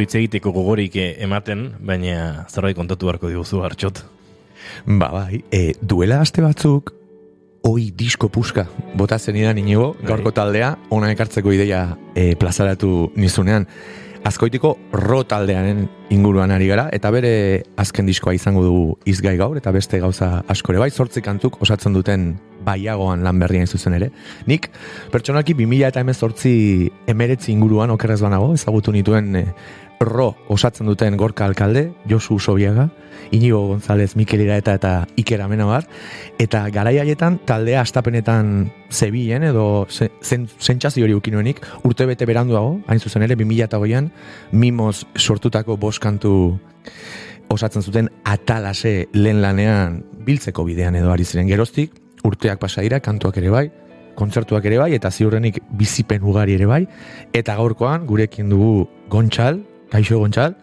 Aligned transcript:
duzu 0.00 0.06
hitz 0.06 0.14
egiteko 0.16 0.52
gogorik 0.52 0.96
eh, 0.96 1.16
ematen, 1.22 1.74
baina 1.80 2.46
zerbait 2.48 2.76
kontatu 2.76 3.06
beharko 3.06 3.28
diguzu 3.28 3.62
hartxot. 3.62 4.04
Ba, 4.86 5.10
bai, 5.12 5.42
e, 5.52 5.74
duela 5.80 6.20
aste 6.20 6.40
batzuk, 6.40 6.92
oi 7.64 7.90
disko 7.92 8.28
puska, 8.28 8.66
bota 8.96 9.18
zenidan 9.18 9.58
inigo, 9.58 9.94
gaurko 10.02 10.32
taldea, 10.32 10.76
ona 10.90 11.10
ekartzeko 11.12 11.52
ideia 11.52 11.96
e, 12.14 12.34
plazaratu 12.36 13.10
nizunean. 13.16 13.66
Azkoitiko 14.20 14.74
ro 14.92 15.22
taldearen 15.24 15.86
inguruan 16.12 16.50
ari 16.52 16.66
gara, 16.68 16.90
eta 16.92 17.10
bere 17.10 17.62
azken 17.80 18.06
diskoa 18.06 18.34
izango 18.36 18.62
du 18.62 18.74
izgai 19.08 19.38
gaur, 19.40 19.56
eta 19.56 19.72
beste 19.72 20.00
gauza 20.00 20.42
askore 20.48 20.80
bai, 20.80 20.90
zortzi 20.90 21.22
kantuk 21.24 21.56
osatzen 21.64 21.96
duten 21.96 22.34
baiagoan 22.64 23.24
lan 23.24 23.40
berrian 23.40 23.66
zuzen 23.66 23.96
ere. 23.96 24.10
Nik, 24.46 24.68
pertsonaki 25.12 25.56
2000 25.56 25.88
eta 25.88 26.04
hemen 26.04 26.14
zortzi 26.14 26.52
emeretzi 27.08 27.54
inguruan 27.54 27.96
okerrez 27.96 28.20
banago, 28.20 28.52
ezagutu 28.58 28.92
nituen 28.92 29.32
e, 29.40 29.46
ro 30.00 30.34
osatzen 30.48 30.86
duten 30.88 31.16
gorka 31.16 31.44
alkalde, 31.44 31.92
Josu 32.08 32.38
Sobiaga, 32.38 32.88
Inigo 33.30 33.66
González, 33.68 34.16
Mikel 34.16 34.40
Iraeta 34.40 34.72
eta 34.74 35.06
Iker 35.14 35.42
Amenabar, 35.44 35.84
eta 36.40 36.62
garai 36.72 36.96
haietan 36.98 37.36
taldea 37.44 37.82
astapenetan 37.82 38.70
zebilen 38.90 39.44
edo 39.44 39.86
zen, 39.90 40.48
zentsazio 40.58 41.04
hori 41.04 41.14
ukinuenik, 41.14 41.60
urte 41.84 42.06
bete 42.08 42.24
beranduago, 42.24 42.78
hain 42.88 43.00
zuzen 43.00 43.26
ere, 43.28 43.36
2008an, 43.36 44.08
mimoz 44.52 45.04
sortutako 45.16 45.76
boskantu 45.76 46.32
osatzen 47.52 47.84
zuten 47.84 48.08
atalase 48.24 49.10
lehen 49.12 49.42
lanean 49.44 50.00
biltzeko 50.24 50.64
bidean 50.64 50.96
edo 50.96 51.12
ari 51.12 51.28
ziren. 51.28 51.48
Geroztik, 51.50 51.92
urteak 52.24 52.58
pasa 52.58 52.80
dira, 52.80 53.02
kantuak 53.04 53.36
ere 53.36 53.52
bai, 53.52 53.66
kontzertuak 54.16 54.64
ere 54.64 54.80
bai, 54.80 54.94
eta 54.96 55.10
ziurrenik 55.12 55.60
bizipen 55.76 56.24
ugari 56.24 56.56
ere 56.56 56.66
bai, 56.66 56.86
eta 57.36 57.56
gaurkoan 57.60 58.08
gurekin 58.08 58.48
dugu 58.48 58.88
Gontxal, 59.10 59.60
Kaixo 59.90 60.18
Gontxal, 60.18 60.54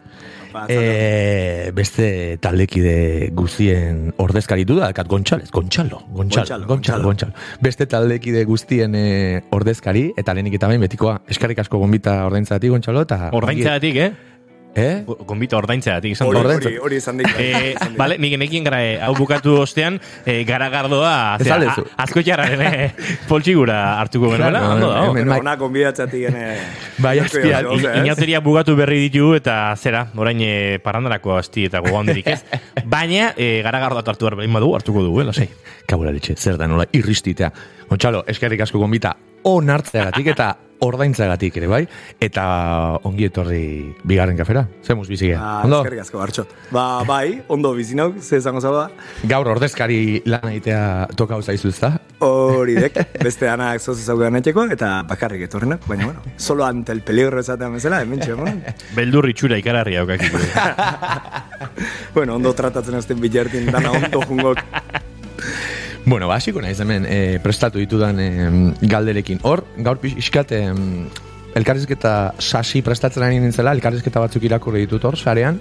e, 0.69 1.71
beste 1.75 2.37
taldekide 2.41 3.29
guztien 3.35 4.07
ordezkaritu 4.23 4.77
da, 4.79 4.91
kat 4.95 5.09
Gontxalez, 5.11 5.49
Gontxalo, 5.53 6.01
Gontxalo, 6.15 6.67
Gontxalo, 6.69 7.03
Gontxalo. 7.09 7.35
Beste 7.61 7.87
taldekide 7.89 8.45
guztien 8.49 8.95
e, 8.95 9.43
ordezkari, 9.55 10.09
eta 10.17 10.35
lehenik 10.37 10.57
eta 10.59 10.71
behin 10.71 10.87
betikoa, 10.87 11.19
eskarrik 11.29 11.59
asko 11.63 11.81
gombita 11.83 12.23
ordaintzatik, 12.29 12.73
Gontxalo, 12.73 13.05
eta... 13.07 13.29
Ordaintzatik, 13.37 14.01
eh? 14.01 14.11
Eh? 14.77 15.03
Gombita 15.25 15.57
ordaintzeatik 15.57 16.13
izan 16.13 16.29
Hori, 16.29 16.43
hori, 16.45 16.73
hori 16.77 16.99
izan 17.01 17.17
dik. 17.17 17.31
Eh, 17.41 17.73
vale, 17.97 18.19
nik 18.21 18.35
nekien 18.37 18.65
gara, 18.67 18.83
eh, 18.85 18.99
hau 19.01 19.13
bukatu 19.17 19.55
ostean, 19.63 19.97
eh, 20.25 20.43
garagardoa, 20.45 21.37
Ez 21.39 21.47
zera, 21.47 21.73
azko 21.97 22.21
txarraren 22.21 22.61
eh, 22.67 22.91
poltsigura 23.27 23.77
hartuko 23.97 24.29
genuela, 24.35 24.59
Claro, 24.59 24.73
ondo 24.75 24.89
da. 24.91 25.01
Bueno, 25.09 25.31
Bai. 25.31 25.39
ona 25.41 25.55
konbidatzatik 25.57 26.27
gene... 26.27 26.45
Bai, 27.01 27.17
azpia, 27.23 27.63
Oso, 27.65 27.89
ez? 27.89 28.03
Inauteria 28.03 28.41
bugatu 28.45 28.75
berri 28.77 28.99
ditu 29.07 29.31
eta 29.37 29.57
zera, 29.75 30.05
orain 30.15 30.41
e, 30.45 30.77
parandarako 30.83 31.37
asti 31.37 31.65
eta 31.71 31.81
goganderik 31.85 32.29
ez. 32.35 32.39
Baina, 32.95 33.31
e, 33.37 33.63
garagardoa 33.65 34.05
hartu 34.05 34.29
behar 34.29 34.37
badu, 34.45 34.73
hartuko 34.77 35.05
dugu, 35.05 35.23
eh, 35.23 35.29
lasai. 35.31 35.49
Kabula 35.89 36.13
zer 36.35 36.57
da 36.57 36.67
nola 36.67 36.85
irristitea. 36.91 37.51
Gontxalo, 37.89 38.23
eskerrik 38.27 38.61
asko 38.61 38.79
gombita 38.79 39.15
onartzeagatik 39.47 40.33
eta 40.33 40.51
ordaintzeagatik 40.83 41.57
ere 41.57 41.67
bai, 41.71 41.81
eta 42.21 42.43
ongi 43.07 43.27
etorri 43.27 43.61
bigarren 44.07 44.37
kafera. 44.37 44.65
Zemuz 44.85 45.07
bizigea. 45.09 45.39
Ah, 45.41 45.61
Ondo, 45.65 45.81
eskerrik 45.81 46.03
asko, 46.03 46.19
Bartxot. 46.21 46.53
Ba, 46.71 47.03
bai, 47.07 47.41
ondo 47.53 47.73
bizinauk, 47.77 48.19
ze 48.21 48.37
esango 48.37 48.61
zaba. 48.61 48.89
gaur 49.23 49.47
ordezkari 49.47 50.21
lan 50.25 50.49
egitea 50.51 51.07
toka 51.15 51.35
hau 51.35 51.41
zaizu 51.41 51.69
ezta? 51.69 51.93
Hori 52.19 52.75
dek, 52.75 52.97
beste 53.23 53.49
anak 53.49 53.81
zoz 53.81 53.97
etxeko, 53.99 54.65
eta 54.71 55.03
bakarrik 55.07 55.41
etorrenak, 55.47 55.87
baina, 55.87 56.05
bueno, 56.05 56.21
solo 56.37 56.65
ante 56.65 56.91
el 56.91 57.01
peligro 57.01 57.39
esatean 57.39 57.73
bezala, 57.73 58.01
hemen 58.01 58.19
txemon. 58.19 58.63
Beldur 58.95 59.29
itxura 59.29 59.57
ikararria 59.57 60.01
aukakik. 60.01 60.33
bueno, 62.15 62.35
ondo 62.35 62.53
tratatzen 62.53 62.95
azten 62.95 63.19
bilertin, 63.21 63.71
dana 63.71 63.91
ondo 63.91 64.21
jungok. 64.21 64.63
Bueno, 66.07 66.31
hasiko 66.31 66.61
naiz 66.63 66.79
hemen 66.79 67.03
e, 67.03 67.37
prestatu 67.43 67.81
ditudan 67.81 68.15
e, 68.23 68.27
galderekin. 68.87 69.41
Hor, 69.43 69.65
gaur 69.83 69.97
pixkat 69.99 70.53
e, 70.55 70.59
elkarrizketa 71.59 72.13
sasi 72.39 72.79
prestatzen 72.79 73.25
ari 73.27 73.41
nintzela, 73.43 73.73
elkarrizketa 73.75 74.23
batzuk 74.23 74.45
irakurri 74.47 74.85
ditut 74.85 75.03
hor, 75.03 75.17
sarean. 75.19 75.59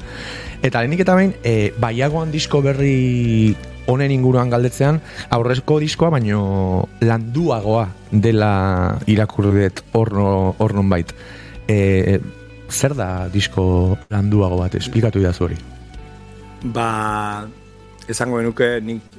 Eta 0.63 0.85
lehenik 0.85 1.03
eta 1.03 1.17
behin, 1.19 1.35
e, 1.43 1.73
baiagoan 1.83 2.31
disko 2.31 2.63
berri 2.63 3.57
honen 3.91 4.15
inguruan 4.15 4.55
galdetzean, 4.55 5.01
aurrezko 5.35 5.81
diskoa, 5.83 6.13
baino 6.15 6.87
landuagoa 7.03 7.89
dela 8.13 8.53
irakurri 9.11 9.67
dut 9.67 9.83
hor, 9.99 10.15
no- 10.15 10.55
hor 10.63 10.79
nonbait. 10.79 11.11
E, 11.67 12.21
zer 12.71 12.95
da 12.95 13.11
disko 13.35 13.99
landuago 14.15 14.63
bat, 14.63 14.79
esplikatu 14.79 15.27
idazu 15.27 15.51
hori. 15.51 15.59
Ba, 16.71 16.89
esango 18.07 18.39
genuke 18.39 18.77
nik 18.79 19.16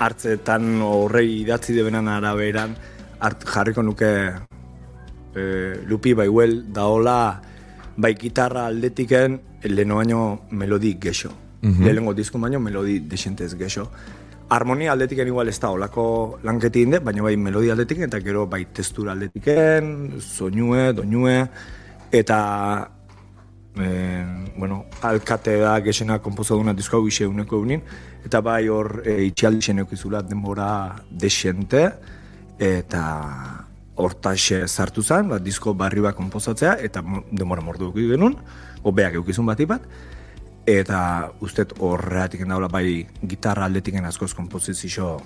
hartzetan 0.00 0.80
horrei 0.82 1.42
idatzi 1.42 1.74
debenan 1.76 2.08
araberan 2.08 2.74
hart, 3.20 3.44
jarriko 3.44 3.84
nuke 3.84 4.10
e, 5.34 5.42
lupi 5.86 6.14
bai 6.16 6.28
huel 6.28 6.62
daola 6.72 7.40
bai 7.96 8.14
gitarra 8.16 8.66
aldetiken 8.66 9.38
leheno 9.64 9.96
baino 10.00 10.20
melodi 10.50 10.94
gexo. 10.98 11.30
Mhm. 11.62 11.84
Lehenengo 11.84 12.14
disko 12.14 12.38
baino 12.38 12.60
melodi 12.60 13.00
desentez 13.00 13.54
gexo. 13.54 13.90
Harmonia 14.48 14.92
aldetiken 14.92 15.28
igual 15.28 15.48
ez 15.48 15.60
da 15.60 15.70
olako 15.70 16.40
lanketi 16.42 16.82
inde, 16.82 16.98
baina 16.98 17.22
bai 17.22 17.36
melodi 17.36 17.70
aldetiken 17.70 18.08
eta 18.08 18.20
gero 18.20 18.46
bai 18.46 18.64
testura 18.72 19.12
aldetiken, 19.12 20.20
soinue, 20.20 20.92
doinue, 20.92 21.36
eta 22.10 22.90
e, 23.76 24.24
bueno, 24.56 24.86
alkate 25.02 25.58
da 25.60 25.78
gexena 25.80 26.18
komposa 26.18 26.54
duna 26.54 26.74
disko 26.74 26.96
hau 26.96 27.06
ise 27.06 27.26
uneko 27.26 27.60
egunin, 27.60 27.84
eta 28.24 28.40
bai 28.44 28.68
hor 28.68 29.02
e, 29.04 29.22
itxialdi 29.30 29.64
xenekizula 29.70 30.22
denbora 30.22 30.70
desente, 31.10 31.86
eta 32.60 33.02
hortaxe 34.00 34.66
sartu 34.68 35.02
zen, 35.02 35.28
ba, 35.28 35.38
disko 35.38 35.74
barri 35.74 36.00
bat 36.04 36.16
komposatzea, 36.16 36.76
eta 36.80 37.02
denbora 37.30 37.64
mordu 37.64 37.88
eduki 37.88 38.08
genuen, 38.12 38.36
obeak 38.84 39.18
eukizun 39.20 39.48
bati 39.48 39.66
bat, 39.68 39.84
eta 40.68 41.00
ustet 41.44 41.72
horreatik 41.80 42.46
daula 42.48 42.68
bai 42.68 43.06
gitarra 43.26 43.66
aldetiken 43.68 44.04
askoz 44.08 44.32
kompozizio 44.36 45.16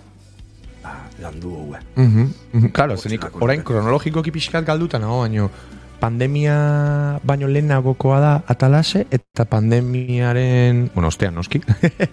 ba, 0.82 0.94
landu 1.22 1.54
hau. 1.58 1.66
Mhm, 1.96 2.28
mhm, 2.52 2.68
Claro, 2.72 2.96
zenik 2.96 3.26
orain 3.40 3.62
kronologikoki 3.62 4.30
pixkat 4.30 4.66
galduta 4.66 4.98
nago, 4.98 5.20
baino 5.24 5.50
pandemia 6.04 7.18
baino 7.24 7.48
lehenagokoa 7.48 8.18
da 8.20 8.32
atalase 8.52 9.06
eta 9.14 9.46
pandemiaren, 9.48 10.90
bueno, 10.94 11.08
ostean 11.08 11.34
noski. 11.38 11.62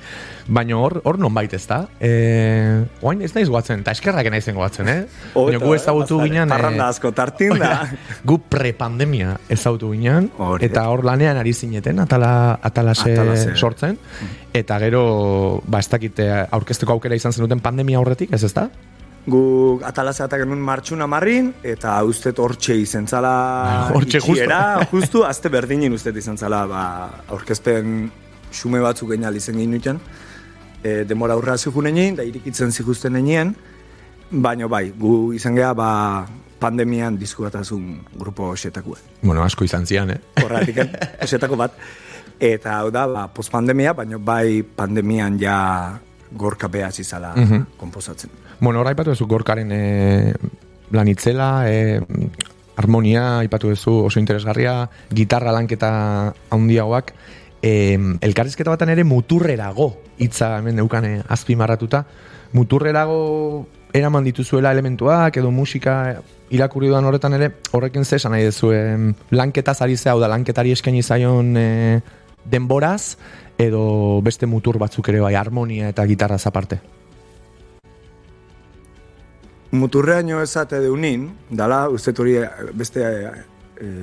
baino 0.57 0.79
hor 0.83 1.01
hor 1.03 1.19
nonbait 1.19 1.51
ez 1.57 1.63
da. 1.67 1.81
Eh, 1.99 2.79
orain 3.01 3.21
ez 3.25 3.33
naiz 3.35 3.49
goatzen, 3.51 3.83
eta 3.83 3.91
eskerrak 3.95 4.29
naizen 4.31 4.55
goatzen, 4.55 4.87
eh? 4.87 5.01
Baina 5.35 5.59
gu 5.59 5.73
ezagutu 5.75 6.21
ginen 6.23 6.51
Parranda 6.51 6.87
eh, 6.87 6.95
asko 6.95 7.11
tartin 7.15 7.57
da. 7.59 7.73
gu 8.29 8.37
prepandemia 8.51 9.35
ezagutu 9.51 9.91
ginen 9.91 10.29
Hori 10.39 10.69
eta 10.69 10.85
da. 10.85 10.87
hor 10.93 11.03
lanean 11.07 11.41
ari 11.41 11.53
zineten 11.53 11.99
atala, 11.99 12.59
atalase, 12.61 13.11
Atalase. 13.17 13.57
sortzen 13.57 13.99
eta 14.53 14.79
gero 14.83 15.03
ba 15.67 15.79
ez 15.83 15.89
dakite 15.91 16.29
aurkezteko 16.47 16.95
aukera 16.95 17.19
izan 17.19 17.35
zenuten 17.35 17.59
pandemia 17.59 17.99
aurretik, 17.99 18.31
ez 18.31 18.43
ezta? 18.47 18.69
Gu 19.27 19.79
atalazea 19.85 20.25
eta 20.25 20.37
genuen 20.41 20.61
martxuna 20.65 21.05
marrin, 21.07 21.51
eta 21.63 21.93
ustet 22.03 22.39
hortxe 22.41 22.73
izan 22.81 23.05
zala 23.07 23.89
Hortxe 23.93 24.17
justo. 24.19 24.31
itxiera, 24.33 24.87
justu, 24.89 25.21
azte 25.23 25.49
berdinen 25.53 25.93
ustet 25.93 26.17
izan 26.17 26.37
zala, 26.41 26.63
ba, 26.65 26.83
aurkezpen 27.29 28.09
xume 28.51 28.81
batzuk 28.81 29.11
genial 29.13 29.35
izan 29.37 29.55
egin 29.61 29.71
nuten, 29.77 29.99
e, 30.83 31.03
demora 31.05 31.33
aurra 31.37 31.57
zijunen 31.57 32.15
da 32.17 32.23
irikitzen 32.25 32.71
zikusten 32.71 33.15
enien, 33.15 33.53
baina 34.31 34.67
bai, 34.67 34.89
gu 34.97 35.33
izan 35.37 35.55
geha, 35.55 35.73
ba, 35.77 36.25
pandemian 36.59 37.15
disku 37.17 37.43
bat 37.43 37.55
azun 37.61 38.01
grupo 38.17 38.49
osetakue. 38.55 38.97
Bueno, 39.21 39.43
asko 39.43 39.63
izan 39.65 39.85
zian, 39.85 40.09
eh? 40.09 40.19
Horretik, 40.43 40.77
osetako 41.21 41.55
bat. 41.63 41.77
Eta 42.41 42.79
hau 42.79 42.89
da, 42.89 43.05
ba, 43.07 43.27
postpandemia, 43.29 43.93
baina 43.93 44.17
bai 44.17 44.63
pandemian 44.63 45.37
ja 45.39 45.99
gorka 46.31 46.67
behaz 46.67 46.99
izala 46.99 47.35
Mhm. 47.35 47.65
komposatzen. 47.77 48.29
Bueno, 48.61 48.79
hor 48.79 48.87
aipatu 48.91 49.09
duzu 49.09 49.25
gorkaren 49.25 49.71
e, 49.73 50.33
lanitzela, 50.93 51.65
e, 51.65 51.97
harmonia, 52.77 53.39
aipatu 53.39 53.71
duzu 53.73 54.05
oso 54.05 54.21
interesgarria, 54.21 54.85
gitarra 55.09 55.51
lanketa 55.51 55.89
handiagoak, 56.53 57.09
e, 57.65 57.97
elkarrizketa 58.21 58.69
batan 58.69 58.93
ere 58.93 59.03
muturrerago 59.03 59.89
hitza 60.21 60.59
hemen 60.59 60.77
neukane 60.77 61.23
azpimarratuta, 61.27 62.05
muturrerago 62.53 63.65
eraman 63.97 64.29
dituzuela 64.29 64.71
elementuak 64.77 65.41
edo 65.41 65.49
musika 65.49 66.21
irakurri 66.53 66.93
dudan 66.93 67.09
horretan 67.09 67.33
ere 67.41 67.49
horrekin 67.73 68.05
ze 68.05 68.21
esan 68.21 68.37
nahi 68.37 68.45
duzu 68.45 68.73
em, 68.77 69.11
lanketaz 69.31 69.81
ari 69.81 69.97
zea, 69.97 70.13
da 70.21 70.29
lanketari 70.29 70.77
eskaini 70.77 71.01
zaion 71.01 71.55
e, 71.57 71.67
denboraz 72.45 73.17
edo 73.57 74.21
beste 74.21 74.45
mutur 74.45 74.77
batzuk 74.77 75.09
ere 75.09 75.19
bai 75.19 75.33
harmonia 75.33 75.89
eta 75.89 76.05
gitarraz 76.05 76.45
aparte. 76.45 77.00
Muturreaino 79.71 80.41
esate 80.43 80.81
deunin, 80.83 81.29
dala, 81.49 81.85
uste 81.89 82.11
hori 82.19 82.35
eh, 82.41 82.47
beste 82.75 83.05
eh, 83.05 83.31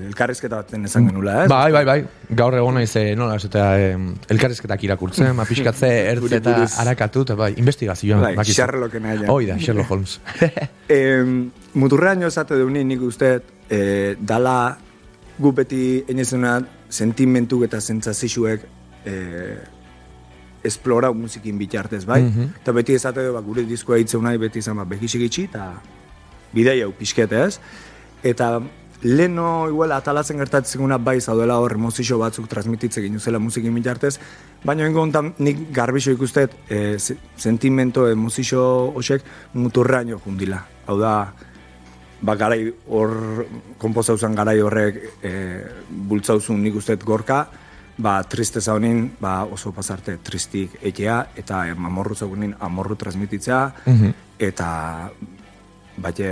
elkarrizketa 0.09 0.63
baten 0.63 0.89
esan 0.89 1.11
genula, 1.11 1.43
ez? 1.43 1.49
Bai, 1.53 1.71
bai, 1.75 1.83
bai. 1.85 1.99
Gaur 2.41 2.57
egon 2.57 2.79
naiz, 2.81 2.91
eh, 2.97 3.13
nola, 3.19 3.37
eta 3.37 3.67
elkarrizketak 4.33 4.87
irakurtzen, 4.89 5.35
ma 5.39 5.45
pixkatze, 5.49 5.91
ertz 6.15 6.33
eta 6.41 6.57
harakatu, 6.85 7.27
eta 7.29 7.37
bai, 7.39 7.53
investigazioa. 7.61 8.33
Bai. 8.33 8.49
Sherlocken 8.49 9.05
nahian. 9.05 9.29
Hoi 9.29 9.45
da, 9.51 9.59
Sherlock 9.61 9.93
Holmes. 9.93 10.19
E, 10.89 11.21
muturrean 11.77 12.23
esate 12.25 12.57
dueni 12.57 12.81
nik 12.89 13.03
uste 13.05 13.27
e, 13.69 13.81
dala 14.17 14.71
gu 15.37 15.51
beti 15.53 15.83
enezuna 16.09 16.55
sentimentuk 16.89 17.67
eta 17.67 17.77
zentzazixuek 17.77 18.65
e, 19.05 19.17
esplorau 20.69 21.15
musikin 21.17 21.59
bitartez, 21.59 22.05
bai? 22.07 22.21
Eta 22.63 22.73
beti 22.77 22.95
esate 22.95 23.25
du, 23.27 23.33
ba, 23.35 23.41
gure 23.43 23.65
diskoa 23.67 23.99
hitzen 23.99 24.23
nahi 24.23 24.39
beti 24.39 24.61
izan, 24.63 24.77
ba, 24.77 24.85
bekisik 24.85 25.25
itxi, 25.27 25.49
eta 25.51 25.73
bidei 26.55 26.83
hau 26.85 26.93
pixkete, 26.97 27.41
ez? 27.49 27.59
Eta 28.23 28.59
leno 29.03 29.69
igual 29.71 29.93
atalatzen 29.95 30.41
gertatzen 30.43 30.81
guna 30.83 30.97
bai 30.99 31.21
zaudela 31.21 31.59
hor 31.63 31.77
emozio 31.77 32.17
batzuk 32.19 32.49
transmititze 32.51 33.01
ginu 33.05 33.21
zela 33.23 33.39
musikin 33.39 33.75
bitartez, 33.75 34.17
baina 34.65 34.89
ingo 34.89 35.03
hontan 35.05 35.35
nik 35.39 35.69
garbixo 35.73 36.11
ikustet 36.11 36.57
e, 36.69 36.99
se- 36.99 37.17
sentimento, 37.37 38.09
emozio 38.11 38.65
hoxek 38.97 39.23
muturraino 39.55 40.19
jundila. 40.25 40.65
Hau 40.87 40.99
da, 40.99 41.33
ba, 42.23 42.35
garai 42.35 42.73
hor, 42.89 43.47
kompozauzan 43.79 44.35
garai 44.35 44.59
horrek 44.61 44.99
e, 45.23 45.33
bultzauzun 46.11 46.59
nik 46.63 46.75
usteet 46.81 47.05
gorka, 47.07 47.45
ba, 47.99 48.23
tristeza 48.23 48.75
honin, 48.75 49.11
ba, 49.21 49.43
oso 49.45 49.73
pasarte 49.75 50.17
tristik 50.23 50.79
etea, 50.83 51.19
eta 51.37 51.67
e, 51.67 51.75
amorru 51.75 52.15
zagunin 52.15 52.55
amorru 52.61 52.97
transmititzea, 52.97 53.63
eta 54.39 54.69
bate, 55.99 56.29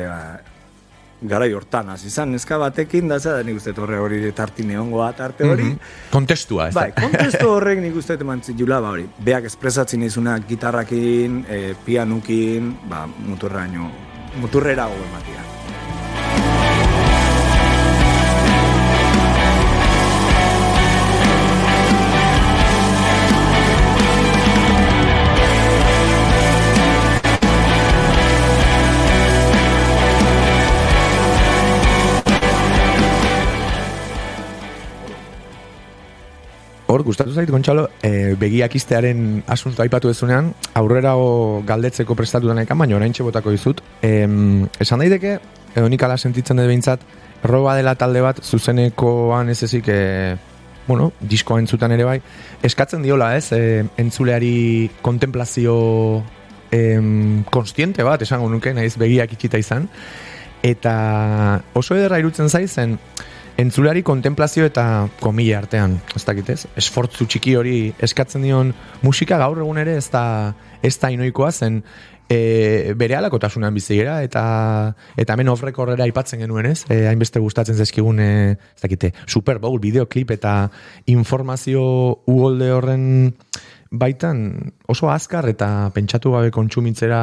garai 1.26 1.50
hortan 1.56 1.90
hasi 1.90 2.06
izan, 2.06 2.30
neska 2.36 2.58
batekin, 2.60 3.08
da 3.10 3.18
zera, 3.18 3.42
nik 3.46 3.58
usteet 3.58 3.78
horre 3.82 3.98
hori 3.98 4.20
tarti 4.36 4.66
neongoa 4.68 5.10
tarte 5.18 5.48
hori, 5.48 5.72
Kontestua, 6.12 6.68
ez 6.68 6.76
Bai, 6.76 6.90
kontestu 6.96 7.50
horrek 7.50 7.82
nik 7.82 7.96
uste 7.98 8.18
eman 8.20 8.44
zitula, 8.44 8.80
ba 8.84 8.94
hori, 8.94 9.08
beak 9.26 9.50
espresatzen 9.50 10.06
izuna 10.06 10.38
gitarrakin, 10.46 11.44
e, 11.48 11.60
pianukin, 11.84 12.72
ba, 12.90 13.06
muturraino, 13.26 13.90
muturrera 14.40 14.86
go 14.92 15.04
ematia. 15.10 15.56
Gustatu 37.06 37.32
zait, 37.32 37.50
Gontxalo, 37.50 37.87
e, 38.03 38.35
begiak 38.38 38.75
iztearen 38.76 39.43
asunto 39.47 39.85
aipatu 39.85 40.11
ezunean, 40.11 40.50
aurrera 40.75 41.14
galdetzeko 41.67 42.17
prestatu 42.19 42.50
denekan, 42.50 42.79
baina 42.79 42.97
orain 42.99 43.14
botako 43.19 43.55
dizut. 43.55 43.81
Em, 44.03 44.67
esan 44.81 44.99
daiteke, 44.99 45.38
edo 45.75 45.88
nik 45.88 46.03
ala 46.03 46.19
sentitzen 46.19 46.58
dut 46.58 46.67
behintzat, 46.67 47.00
roba 47.47 47.76
dela 47.76 47.94
talde 47.94 48.20
bat, 48.20 48.43
zuzenekoan 48.43 49.49
ez 49.50 49.62
ezik, 49.62 49.88
e, 49.88 50.37
bueno, 50.87 51.12
diskoa 51.20 51.61
entzutan 51.62 51.93
ere 51.93 52.05
bai, 52.05 52.20
eskatzen 52.62 53.03
diola, 53.03 53.37
ez, 53.37 53.52
e, 53.52 53.85
entzuleari 53.97 54.91
kontemplazio 55.02 56.25
em, 56.73 57.44
konstiente 57.50 58.02
bat, 58.02 58.23
esango 58.23 58.50
nuke, 58.50 58.75
naiz 58.75 58.97
begiak 58.99 59.32
itxita 59.32 59.62
izan, 59.62 59.88
eta 60.67 61.62
oso 61.79 61.94
ederra 61.94 62.19
irutzen 62.19 62.50
zaizen, 62.50 62.99
entzulari 63.56 64.03
kontemplazio 64.05 64.67
eta 64.69 65.08
komila 65.20 65.62
artean, 65.62 65.97
ez 66.17 66.25
dakit 66.26 66.50
ez? 66.53 66.61
Esfortzu 66.76 67.26
txiki 67.26 67.56
hori 67.56 67.79
eskatzen 68.05 68.44
dion 68.44 68.75
musika 69.03 69.38
gaur 69.41 69.62
egun 69.64 69.81
ere 69.81 69.97
ez 69.97 70.08
da, 70.12 70.53
ez 70.85 70.97
da 71.00 71.11
inoikoa 71.14 71.50
zen 71.53 71.81
e, 72.29 72.93
bere 72.99 73.17
alakotasunan 73.17 73.75
bizigera 73.75 74.19
eta 74.26 74.43
eta 75.17 75.37
hemen 75.37 75.49
off 75.53 75.64
recordera 75.64 76.05
aipatzen 76.05 76.43
genuen 76.44 76.69
ez? 76.69 76.82
E, 76.91 77.06
hainbeste 77.08 77.41
gustatzen 77.41 77.79
zaizkigun 77.79 78.20
e, 78.20 78.29
ez 78.53 78.82
dakite, 78.82 79.12
Super 79.26 79.61
Bowl, 79.62 79.81
bideoklip 79.81 80.35
eta 80.37 80.59
informazio 81.12 81.87
uholde 82.26 82.70
horren 82.75 83.06
baitan 83.97 84.75
oso 84.91 85.09
azkar 85.09 85.49
eta 85.49 85.88
pentsatu 85.94 86.35
gabe 86.35 86.50
kontsumitzera 86.52 87.20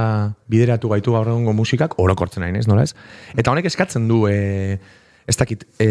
bideratu 0.49 0.89
gaitu 0.89 1.13
gaur 1.13 1.29
egungo 1.29 1.53
musikak 1.53 1.99
orokortzen 1.99 2.41
nahi, 2.41 2.57
ez, 2.57 2.67
nola 2.71 2.87
ez? 2.87 2.95
Eta 3.35 3.51
honek 3.51 3.69
eskatzen 3.69 4.07
du 4.09 4.23
e, 4.31 4.79
ez 5.27 5.37
dakit, 5.39 5.65
e, 5.79 5.87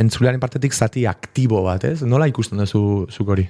entzulearen 0.00 0.40
partetik 0.40 0.74
zati 0.74 1.06
aktibo 1.06 1.62
bat, 1.64 1.84
ez? 1.84 2.02
Nola 2.02 2.28
ikusten 2.28 2.60
duzu 2.60 3.06
zuk 3.10 3.34
hori? 3.34 3.48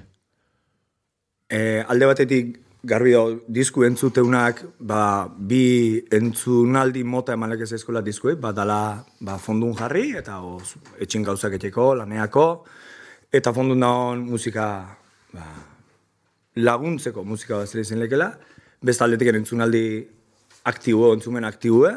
E, 1.48 1.60
alde 1.88 2.08
batetik 2.10 2.56
garbi 2.88 3.12
dago 3.12 3.40
disku 3.50 3.82
entzuteunak 3.84 4.62
ba, 4.78 5.26
bi 5.28 5.98
entzunaldi 6.14 7.02
mota 7.04 7.34
emalek 7.34 7.64
ez 7.66 7.72
eskola 7.80 8.02
diskuei, 8.04 8.36
ba, 8.38 8.52
dala 8.52 9.04
ba, 9.20 9.38
fondun 9.38 9.74
jarri 9.78 10.12
eta 10.18 10.38
oz, 10.40 10.76
etxin 11.00 11.26
gauzak 11.26 11.58
etxeko, 11.58 11.94
laneako, 11.98 12.46
eta 13.34 13.52
fondun 13.52 13.82
dagoen 13.82 14.22
musika 14.28 14.68
ba, 15.34 15.48
laguntzeko 16.58 17.24
musika 17.26 17.58
bat 17.58 17.68
zer 17.68 17.82
izan 17.82 18.02
lekela, 18.04 18.30
beste 18.82 19.04
aldetik 19.04 19.34
entzunaldi 19.34 19.84
aktibo, 20.70 21.10
entzumen 21.16 21.46
aktibue, 21.48 21.90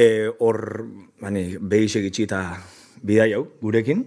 e, 0.00 0.30
hor, 0.38 0.60
bani, 1.20 1.44
behi 1.60 1.88
segitxi 1.92 2.24
eta 2.24 2.40
bidai 3.04 3.34
hau, 3.36 3.44
gurekin, 3.60 4.02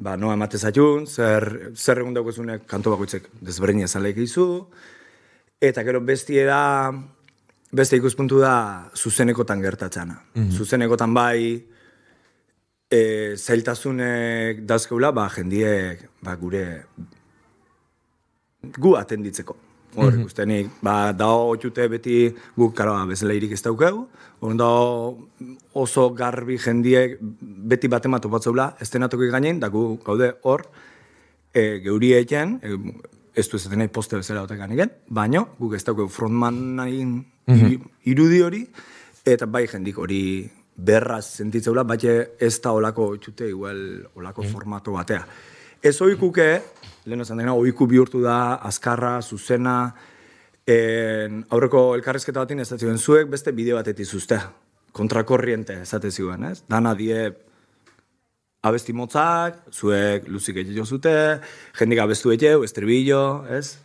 ba, 0.00 0.16
noa 0.16 0.36
emate 0.36 0.58
zaitun, 0.58 1.06
zer, 1.06 1.46
zer 1.76 2.00
egun 2.00 2.16
daukazunek 2.16 2.64
kanto 2.68 2.94
bakoitzek 2.94 3.28
desberdina 3.44 3.88
zaleik 3.88 4.22
izu, 4.24 4.46
eta 5.60 5.84
gero 5.84 6.00
bestie 6.00 6.46
da, 6.48 6.62
beste 7.70 8.00
ikuspuntu 8.00 8.40
da 8.40 8.54
zuzenekotan 8.96 9.60
gertatzana. 9.62 10.16
Zuzenekotan 10.56 11.14
bai, 11.14 11.40
e, 12.90 13.00
zailtasunek 13.36 14.64
dauzkeula, 14.66 15.12
ba, 15.12 15.28
jendiek, 15.36 16.08
ba, 16.24 16.36
gure, 16.40 16.64
gu 18.80 18.96
atenditzeko. 18.96 19.69
Hor, 19.96 20.14
ikustenik, 20.14 20.68
ba, 20.86 21.10
dao 21.16 21.48
otxute 21.50 21.88
beti 21.90 22.16
guk, 22.56 22.74
karo, 22.78 22.94
bezala 23.10 23.34
irik 23.34 23.56
ez 23.56 23.62
daukeu, 23.64 24.04
hor 24.40 24.54
dao 24.58 25.16
oso 25.74 26.10
garbi 26.14 26.58
jendiek 26.62 27.16
beti 27.20 27.90
bat 27.90 28.06
ematu 28.06 28.30
batzaula, 28.30 28.74
ez 28.78 28.86
denatuko 28.92 29.26
gainen, 29.32 29.58
da 29.58 29.68
gu 29.68 29.98
gaude 30.04 30.30
hor, 30.46 30.62
e, 31.52 31.80
geuri 31.82 32.12
eken, 32.20 32.60
e, 32.62 32.76
ez 33.34 33.48
du 33.50 33.58
ezaten 33.58 33.82
nahi 33.82 33.90
poste 33.90 34.16
bezala 34.20 34.44
otek 34.46 34.62
ganiken, 34.62 34.94
baino, 35.08 35.48
guk 35.58 35.74
ez 35.74 35.82
daukeu 35.86 36.06
frontman 36.08 36.62
nahi 36.78 37.02
irudi 38.12 38.42
hori, 38.46 38.64
eta 39.26 39.46
bai 39.50 39.66
jendik 39.66 39.98
hori 39.98 40.22
berraz 40.76 41.24
sentitzeula, 41.40 41.82
baina 41.84 42.20
ez 42.38 42.56
da 42.62 42.72
olako 42.78 43.16
txute, 43.18 43.50
igual 43.50 43.80
olako 44.14 44.46
formato 44.46 44.94
batea. 44.94 45.24
Ez 45.82 45.96
oikuke, 46.04 46.48
lehen 47.08 47.24
esan 47.24 47.38
dena, 47.40 47.54
oiku 47.56 47.86
bihurtu 47.88 48.20
da, 48.20 48.58
azkarra, 48.68 49.20
zuzena, 49.22 49.94
en, 50.68 51.38
aurreko 51.48 51.94
elkarrizketa 51.96 52.42
batin 52.44 52.60
ez 52.60 52.68
zioen 52.76 52.98
zuek 52.98 53.30
beste 53.32 53.54
bideo 53.56 53.78
batetik 53.78 54.06
zuztea. 54.06 54.42
Kontrakorriente 54.92 55.78
esate 55.80 56.10
zioen, 56.10 56.44
ez? 56.50 56.60
Dana 56.68 56.92
die 56.98 57.30
abesti 58.66 58.92
motzak, 58.92 59.62
zuek 59.72 60.26
luzik 60.28 60.58
egin 60.60 60.84
zute, 60.84 61.14
jendik 61.78 62.02
abestu 62.02 62.34
egeu, 62.34 62.60
estribillo, 62.66 63.46
ez? 63.48 63.78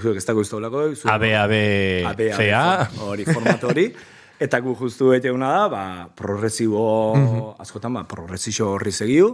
Zuek 0.00 0.16
ez 0.16 0.24
dago 0.26 0.40
izta 0.42 0.56
olako, 0.56 0.86
zuek... 0.94 1.10
Abe, 1.12 1.34
abe, 1.36 1.60
Abe, 2.08 2.30
abe, 2.32 2.38
fea. 2.40 2.88
hori, 3.04 3.26
formato 3.28 3.68
hori. 3.68 3.90
Eta 4.44 4.58
gu 4.64 4.72
justu 4.80 5.12
eteuna 5.14 5.52
da, 5.52 5.68
ba, 5.68 5.84
progresibo, 6.16 7.54
askotan, 7.60 8.00
ba, 8.00 8.06
progresixo 8.08 8.72
horri 8.72 8.90
segiu. 8.96 9.28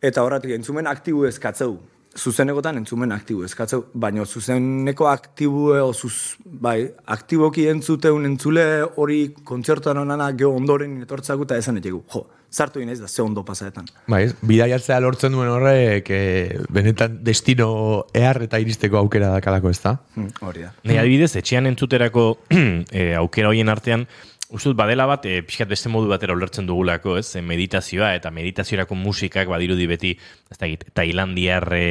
Eta 0.00 0.22
horretik 0.24 0.54
entzumen 0.56 0.88
aktibu 0.88 1.26
eskatzeu. 1.28 1.74
Zuzenekotan 2.10 2.80
entzumen 2.80 3.12
aktibu 3.14 3.44
eskatzeu, 3.46 3.84
baina 4.02 4.24
zuzeneko 4.26 5.06
aktibu, 5.06 5.68
o 5.78 5.92
zuz, 5.92 6.40
bai, 6.42 6.88
aktiboki 7.06 7.68
entzuteun 7.70 8.26
entzule 8.26 8.64
hori 8.98 9.20
kontzertuan 9.46 10.00
onana 10.02 10.32
geho 10.32 10.56
ondoren 10.56 10.96
etortzagu 11.04 11.46
eta 11.46 11.60
esan 11.60 11.78
etxegu. 11.78 12.00
Jo, 12.10 12.24
sartu 12.50 12.82
inaiz 12.82 12.98
da, 12.98 13.06
ze 13.06 13.22
ondo 13.22 13.44
pasaetan. 13.46 13.86
Bai? 14.10 14.24
Bidaiatzea 14.42 14.98
lortzen 15.04 15.36
duen 15.36 15.52
horrek, 15.52 16.10
e, 16.10 16.58
benetan 16.72 17.20
destino 17.22 17.70
ehar 18.16 18.42
eta 18.48 18.58
iristeko 18.58 18.98
aukera 19.04 19.30
dakalako, 19.36 19.70
ez 19.70 19.78
da? 19.84 19.94
Hm, 20.16 20.32
hori 20.48 20.66
da. 20.66 20.72
Nei 20.90 20.98
adibidez, 20.98 21.36
etxean 21.38 21.70
entzuterako 21.70 22.26
e, 22.50 23.12
aukera 23.22 23.52
hoien 23.52 23.70
artean, 23.70 24.08
Ustut, 24.50 24.74
badela 24.74 25.04
bat, 25.06 25.22
e, 25.30 25.44
pixkat 25.46 25.68
beste 25.70 25.90
modu 25.92 26.08
batera 26.10 26.34
ulertzen 26.34 26.66
dugulako, 26.66 27.14
ez? 27.20 27.36
E, 27.38 27.42
meditazioa 27.46 28.16
eta 28.18 28.32
meditaziorako 28.34 28.96
musikak 28.98 29.46
badirudi 29.50 29.86
beti, 29.86 30.10
ez 30.50 30.58
da 30.58 30.66
git, 30.66 30.88
Tailandiar 30.96 31.68
e, 31.76 31.84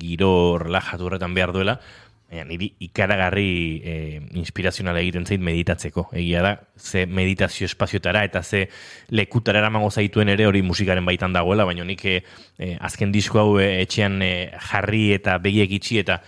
giro 0.00 0.32
relajatu 0.60 1.08
horretan 1.08 1.32
behar 1.32 1.54
duela. 1.56 1.78
Baina 2.28 2.44
niri 2.48 2.68
ikaragarri 2.84 3.48
e, 3.80 3.96
inspirazionala 4.40 5.00
egiten 5.00 5.24
zait 5.24 5.40
meditatzeko. 5.40 6.06
Egia 6.16 6.44
da, 6.44 6.52
ze 6.76 7.06
meditazio 7.06 7.68
espaziotara 7.68 8.26
eta 8.28 8.42
ze 8.42 8.66
lekutara 9.08 9.64
eramango 9.64 9.90
zaituen 9.90 10.32
ere 10.32 10.46
hori 10.48 10.62
musikaren 10.64 11.08
baitan 11.08 11.32
dagoela, 11.32 11.64
baina 11.68 11.84
nik 11.88 12.04
e, 12.04 12.22
azken 12.80 13.12
disko 13.12 13.40
hau 13.40 13.58
etxean 13.60 14.20
e, 14.20 14.32
jarri 14.70 15.06
eta 15.16 15.40
begiek 15.40 15.76
itxi 15.80 16.00
eta 16.04 16.20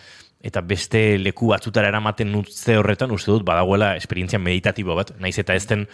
eta 0.44 0.60
beste 0.60 1.02
leku 1.18 1.48
batzutara 1.52 1.88
eramaten 1.88 2.34
utze 2.36 2.76
horretan, 2.78 3.12
uste 3.16 3.32
dut, 3.32 3.44
badagoela 3.48 3.94
esperientzia 3.96 4.40
meditatibo 4.42 4.96
bat, 4.98 5.14
naiz 5.20 5.36
eta 5.40 5.56
ez 5.56 5.64
den, 5.70 5.86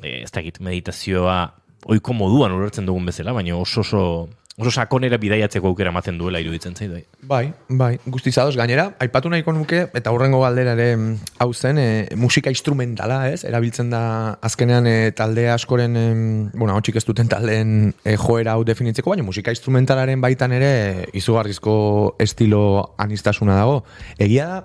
e, 0.00 0.22
ez 0.24 0.30
dakit, 0.34 0.58
meditazioa 0.64 1.36
oiko 1.92 2.14
moduan 2.14 2.54
urertzen 2.54 2.86
dugun 2.86 3.06
bezala, 3.06 3.34
baina 3.34 3.56
oso 3.58 3.82
oso 3.82 4.02
oso 4.58 4.70
sakonera 4.70 5.16
bidaiatzeko 5.16 5.70
aukera 5.70 5.90
ematen 5.90 6.18
duela 6.20 6.40
iruditzen 6.42 6.74
zaidu. 6.76 6.98
Bai, 7.28 7.52
bai, 7.68 7.94
guztizados 8.04 8.56
gainera, 8.56 8.90
aipatu 9.00 9.30
nahiko 9.32 9.54
nuke, 9.56 9.86
eta 9.96 10.12
hurrengo 10.12 10.42
galdera 10.42 10.74
ere 10.76 10.96
mm, 10.96 11.30
hau 11.40 11.48
zen, 11.54 11.78
e, 11.80 11.86
musika 12.20 12.52
instrumentala, 12.52 13.22
ez? 13.32 13.46
Erabiltzen 13.48 13.88
da 13.92 14.02
azkenean 14.44 14.86
e, 14.90 14.96
talde 15.16 15.48
askoren, 15.54 15.96
e, 15.96 16.04
bueno, 16.52 16.74
hau 16.74 16.82
ez 16.84 17.04
duten 17.08 17.32
taldeen 17.32 17.94
e, 18.04 18.16
joera 18.20 18.58
hau 18.58 18.66
definitzeko, 18.68 19.14
baina 19.14 19.24
musika 19.24 19.54
instrumentalaren 19.54 20.20
baitan 20.20 20.52
ere 20.52 21.08
izugarrizko 21.16 22.16
estilo 22.20 22.92
anistasuna 22.98 23.56
dago. 23.56 23.82
Egia 24.18 24.50
da, 24.50 24.60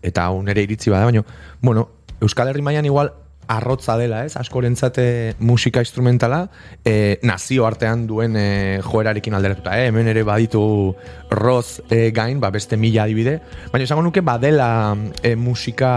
eta 0.00 0.30
hau 0.30 0.40
nere 0.46 0.64
iritzi 0.64 0.90
bada, 0.90 1.04
baina, 1.04 1.26
bueno, 1.60 1.90
Euskal 2.24 2.48
Herri 2.48 2.62
mailan 2.64 2.88
igual 2.88 3.12
arrotza 3.48 3.96
dela, 3.96 4.24
ez? 4.24 4.36
Askorentzate 4.36 5.36
musika 5.38 5.80
instrumentala 5.80 6.48
e, 6.84 7.18
nazio 7.22 7.66
artean 7.66 8.06
duen 8.06 8.36
e, 8.36 8.80
joerarekin 8.84 9.36
alderatuta, 9.38 9.76
eh? 9.78 9.88
Hemen 9.90 10.10
ere 10.10 10.24
baditu 10.26 10.62
roz 11.30 11.80
e, 11.90 12.10
gain, 12.16 12.40
ba, 12.42 12.50
beste 12.54 12.76
mila 12.76 13.04
adibide. 13.06 13.38
Baina 13.72 13.86
esango 13.86 14.04
nuke 14.06 14.22
badela 14.26 14.68
e, 15.22 15.34
musika 15.36 15.92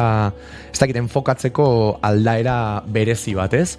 ez 0.69 0.79
dakit 0.79 0.99
enfokatzeko 1.01 1.99
aldaera 2.05 2.57
berezi 2.87 3.35
bat, 3.37 3.55
ez? 3.57 3.77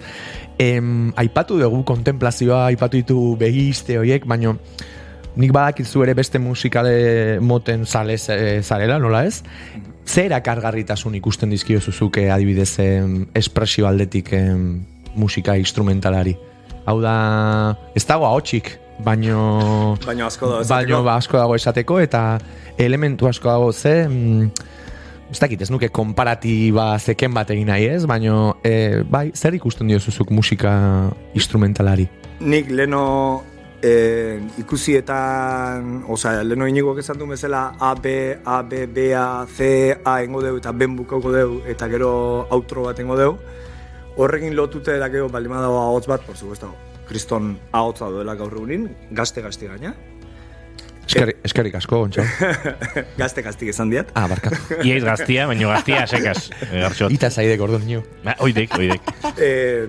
Em, 0.61 1.11
aipatu 1.17 1.59
dugu 1.61 1.83
kontemplazioa, 1.87 2.65
aipatu 2.69 2.99
ditu 2.99 3.21
begizte 3.39 3.97
horiek, 4.01 4.27
baina 4.29 4.53
nik 5.39 5.53
badakizu 5.55 6.03
ere 6.03 6.13
beste 6.17 6.39
musikale 6.43 7.39
moten 7.39 7.85
zale 7.87 8.17
zarela, 8.19 8.99
nola 8.99 9.23
ez? 9.25 9.41
Zer 10.07 10.33
akargarritasun 10.33 11.15
ikusten 11.15 11.51
dizkio 11.53 11.79
zuzuke 11.79 12.29
adibidez 12.31 12.75
espresio 13.35 13.87
aldetik 13.87 14.33
musika 15.15 15.55
instrumentalari? 15.59 16.35
Hau 16.85 16.97
da, 17.01 17.15
ez 17.95 18.03
dago 18.09 18.25
haotxik, 18.25 18.73
baino... 19.05 19.97
Baino 20.05 20.25
asko 20.25 20.49
dago. 20.49 20.65
Baino 20.69 21.01
ba, 21.05 21.17
asko 21.21 21.37
dago 21.37 21.55
esateko, 21.55 21.99
eta 22.01 22.39
elementu 22.81 23.29
asko 23.29 23.51
dago 23.51 23.71
ze... 23.71 23.95
Ez 25.31 25.39
dakit, 25.39 25.61
ez 25.63 25.69
nuke 25.71 25.87
komparatiba 25.95 26.89
zeken 26.99 27.31
bat 27.31 27.53
egin 27.53 27.69
nahi 27.71 27.85
ez, 27.87 28.01
baino, 28.09 28.57
e, 28.67 28.99
bai, 29.07 29.29
zer 29.31 29.55
ikusten 29.55 29.87
dio 29.87 29.99
zuzuk 30.01 30.33
musika 30.35 30.73
instrumentalari? 31.37 32.09
Nik 32.41 32.67
leno 32.73 33.05
e, 33.81 34.39
ikusietan, 34.61 36.03
oza, 36.07 36.43
leheno 36.43 36.67
inigo 36.67 36.97
esan 36.99 37.17
du 37.17 37.27
bezala 37.27 37.75
A, 37.79 37.93
B, 37.95 38.37
A, 38.45 38.61
B, 38.61 38.85
B, 38.87 39.13
A, 39.15 39.45
C, 39.47 39.97
A 40.05 40.21
engo 40.23 40.41
deu 40.41 40.57
eta 40.57 40.71
Ben 40.71 40.95
bukauko 40.95 41.31
deu 41.31 41.61
eta 41.67 41.89
gero 41.89 42.47
outro 42.49 42.83
bat 42.83 42.99
engo 42.99 43.17
deu. 43.17 43.37
Horrekin 44.17 44.55
lotute 44.55 44.97
da 44.99 45.09
gero 45.09 45.29
baldima 45.29 45.61
dago 45.61 45.79
ahotz 45.81 46.07
bat, 46.07 46.23
por 46.25 46.37
supuesto, 46.37 46.73
kriston 47.07 47.57
ahotza 47.71 48.09
duela 48.11 48.35
gaur 48.35 48.53
egunin, 48.53 48.89
gazte-gazte 49.11 49.67
gaina. 49.67 49.95
Eskerrik, 51.11 51.41
eskerrik 51.43 51.75
asko, 51.75 51.97
ontsa. 52.05 52.23
gazte 53.21 53.41
gaztik 53.43 53.71
esan 53.73 53.89
diat. 53.91 54.13
Ah, 54.15 54.27
barkat. 54.31 54.55
Iaiz 54.87 55.03
gaztia, 55.03 55.47
baino 55.49 55.71
gaztia 55.73 56.05
sekaz. 56.07 56.47
Ita 57.09 57.31
zaidek 57.31 57.63
orduan 57.65 57.83
nio. 57.87 58.03
Ba, 58.23 58.37
oidek, 58.45 58.77
oidek. 58.77 59.11
eh, 59.47 59.87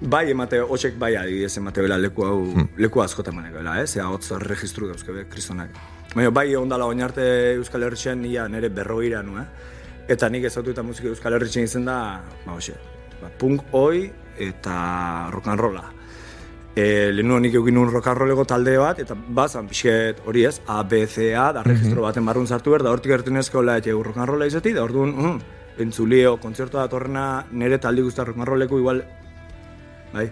Bai, 0.00 0.30
emate, 0.32 0.56
hotxek 0.64 0.94
bai 0.96 1.10
adibidez 1.20 1.58
emate 1.60 1.82
bela 1.84 1.98
leku 2.00 2.24
hau, 2.24 2.38
hmm. 2.40 2.68
leku 2.80 3.02
askotan 3.04 3.34
manek 3.36 3.58
bela, 3.58 3.74
eh? 3.82 3.86
Zea 3.86 4.06
hotz 4.08 4.30
registru 4.40 4.88
dauzke 4.88 5.12
be, 5.12 5.26
kristonak. 5.28 5.74
Baina 6.14 6.30
bai, 6.32 6.46
ondala 6.56 6.86
oinarte 6.88 7.26
Euskal 7.58 7.84
Herritxen 7.84 8.22
nia 8.22 8.46
nire 8.48 8.70
berroira 8.72 9.20
nu, 9.22 9.36
eh? 9.42 9.44
Eta 10.08 10.30
nik 10.32 10.48
ezautu 10.48 10.72
eta 10.72 10.82
musika 10.82 11.10
Euskal 11.12 11.36
Herritxen 11.36 11.68
izen 11.68 11.84
da, 11.84 11.98
ba, 12.46 12.54
hoxe, 12.54 12.78
ba, 13.20 13.28
punk 13.38 13.76
oi 13.76 14.08
eta 14.40 15.28
rock 15.34 15.52
and 15.52 15.60
rolla. 15.60 15.84
E, 16.72 17.12
Lehenu 17.12 17.36
nik 17.44 17.60
egin 17.60 17.84
and 17.84 18.16
rolleko 18.22 18.48
talde 18.48 18.78
bat, 18.80 19.04
eta 19.04 19.14
bazan 19.14 19.68
pixet 19.68 20.24
hori 20.24 20.46
ez, 20.48 20.62
A, 20.66 20.80
A, 20.80 21.52
da 21.52 21.62
registro 21.62 22.00
mhm. 22.00 22.08
baten 22.08 22.24
barrun 22.24 22.46
sartu 22.46 22.70
behar, 22.70 22.88
da 22.88 22.90
hortik 22.90 23.12
ertu 23.12 23.30
nezko 23.30 23.60
la 23.60 23.78
rock 23.80 24.16
and 24.16 24.28
rolla 24.28 24.46
izati, 24.46 24.72
da 24.72 24.82
orduan, 24.82 25.12
mm, 25.12 25.40
entzulio, 25.78 26.38
kontzertu 26.38 26.78
da 26.78 26.88
torrena, 26.88 27.44
nire 27.52 27.78
taldi 27.78 28.00
guztar 28.00 28.32
rolleko 28.32 28.78
igual 28.78 29.04
bai? 30.12 30.30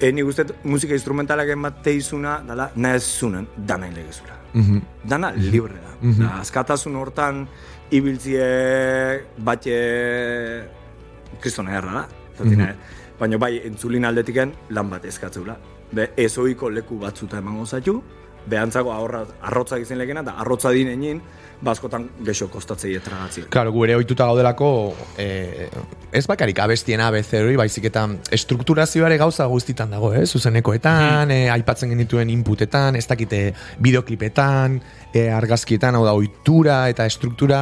E, 0.00 0.12
ni 0.12 0.22
guztet 0.22 0.52
musika 0.64 0.94
instrumentalak 0.94 1.48
emate 1.48 1.94
izuna, 1.96 2.38
dala, 2.46 2.70
nahez 2.76 3.02
zunen, 3.18 3.46
dana 3.56 3.86
inlegezura. 3.86 4.36
Mm 4.52 4.62
-hmm. 4.62 5.08
Dana 5.08 5.30
libre 5.30 5.74
da. 5.74 5.92
Mm 6.00 6.12
-hmm. 6.12 6.18
da. 6.18 6.40
Azkatasun 6.40 6.96
hortan, 6.96 7.46
ibiltzie 7.90 8.46
batxe 9.38 9.76
kristona 11.40 11.76
erra 11.76 11.92
da. 11.92 12.08
Mm 12.44 12.50
-hmm. 12.50 12.74
Baina 13.18 13.38
bai, 13.38 13.60
entzulin 13.64 14.04
aldetiken 14.04 14.52
lan 14.70 14.90
bat 14.90 15.04
eskatzeula. 15.04 15.56
Be, 15.92 16.10
ez 16.16 16.38
leku 16.70 16.98
batzuta 16.98 17.38
emango 17.38 17.66
zaitu, 17.66 18.02
behantzako 18.46 18.94
arrotza 19.42 19.78
izan 19.78 19.98
legena, 19.98 20.22
da 20.22 20.38
arrotza 20.40 20.72
dinenin, 20.74 21.20
baskotan 21.60 22.06
gexo 22.24 22.48
kostatzei 22.48 22.94
etragatzea. 22.96 23.50
Claro, 23.52 23.72
gure 23.74 23.94
ohituta 23.96 24.26
gaudelako 24.30 24.70
eh, 25.20 25.68
ez 26.12 26.24
bakarik 26.28 26.58
abestien 26.64 27.02
ABC 27.04 27.34
hori, 27.42 27.58
baizik 27.60 27.90
eta 27.90 28.06
estrukturazioare 28.32 29.18
gauza 29.20 29.46
guztitan 29.50 29.92
dago, 29.92 30.14
eh? 30.16 30.24
zuzenekoetan, 30.26 31.28
hmm. 31.28 31.36
eh, 31.36 31.52
aipatzen 31.52 31.92
genituen 31.92 32.32
inputetan, 32.32 32.96
ez 32.96 33.04
dakite 33.10 33.42
bideoklipetan, 33.82 34.80
eh, 35.12 35.28
argazkietan, 35.36 36.00
hau 36.00 36.06
da, 36.08 36.16
ohitura 36.16 36.82
eta 36.92 37.06
estruktura 37.08 37.60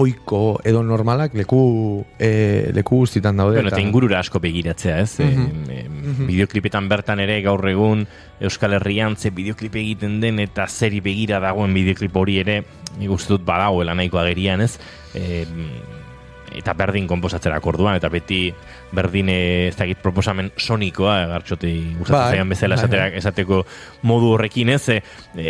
oiko 0.00 0.60
edo 0.66 0.82
normalak 0.82 1.34
leku 1.38 2.04
e, 2.18 2.70
leku 2.74 3.02
guztitan 3.04 3.38
daude. 3.38 3.60
Bueno, 3.60 3.70
eta 3.70 3.82
ingurura 3.82 4.18
asko 4.20 4.40
begiratzea, 4.42 4.98
ez? 5.00 5.18
Mm 5.20 5.64
-hmm. 5.64 6.26
bideoklipetan 6.26 6.88
bertan 6.88 7.20
ere 7.20 7.40
gaur 7.42 7.62
egun 7.68 8.06
Euskal 8.40 8.74
Herrian 8.74 9.16
ze 9.16 9.30
bideoklipe 9.30 9.78
egiten 9.78 10.20
den 10.20 10.38
eta 10.38 10.66
zeri 10.66 11.00
begira 11.00 11.40
dagoen 11.40 11.74
bideoklip 11.74 12.16
hori 12.16 12.38
ere 12.38 12.64
nik 12.98 13.10
uste 13.10 13.34
dut 13.34 13.44
badagoela 13.44 13.94
nahiko 13.94 14.18
agerian, 14.18 14.60
ez? 14.60 14.78
E, 15.14 15.46
eta 16.54 16.74
berdin 16.78 17.06
konposatzera 17.10 17.58
akorduan, 17.60 17.96
eta 17.98 18.08
beti 18.12 18.48
berdin 18.94 19.30
eh, 19.32 19.68
ez 19.68 19.76
dakit 19.76 20.00
proposamen 20.02 20.50
sonikoa, 20.56 21.16
gartxote 21.30 21.70
gustatzen 21.98 22.16
bai, 22.16 22.36
zaian 22.36 22.52
bezala 22.52 22.78
bai, 22.80 22.90
bai. 22.92 23.08
esateko 23.20 23.62
modu 24.08 24.34
horrekin 24.34 24.70
ez, 24.74 24.82
ze, 24.82 25.00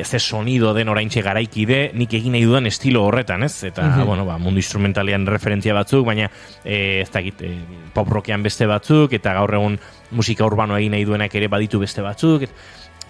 ze 0.04 0.18
sonido 0.18 0.73
den 0.75 0.88
oraintxe 0.88 1.23
garaikide, 1.23 1.90
nik 1.94 2.14
egin 2.14 2.37
nahi 2.37 2.46
dudan 2.46 2.66
estilo 2.70 3.04
horretan, 3.06 3.42
ez? 3.42 3.52
Eta, 3.70 3.84
mhm. 3.90 4.06
bueno, 4.06 4.25
ba, 4.28 4.38
mundu 4.38 4.62
instrumentalian 4.62 5.26
referentzia 5.26 5.75
batzuk, 5.76 6.06
baina 6.06 6.30
e, 6.64 7.02
ez 7.02 7.11
dakit, 7.12 7.42
e, 7.42 7.52
pop 7.94 8.08
rockean 8.11 8.42
beste 8.42 8.68
batzuk, 8.70 9.12
eta 9.12 9.34
gaur 9.37 9.54
egun 9.61 9.78
musika 10.14 10.46
urbano 10.46 10.78
egin 10.78 10.96
nahi 10.96 11.04
duenak 11.04 11.34
ere 11.34 11.50
baditu 11.52 11.82
beste 11.82 12.02
batzuk, 12.04 12.49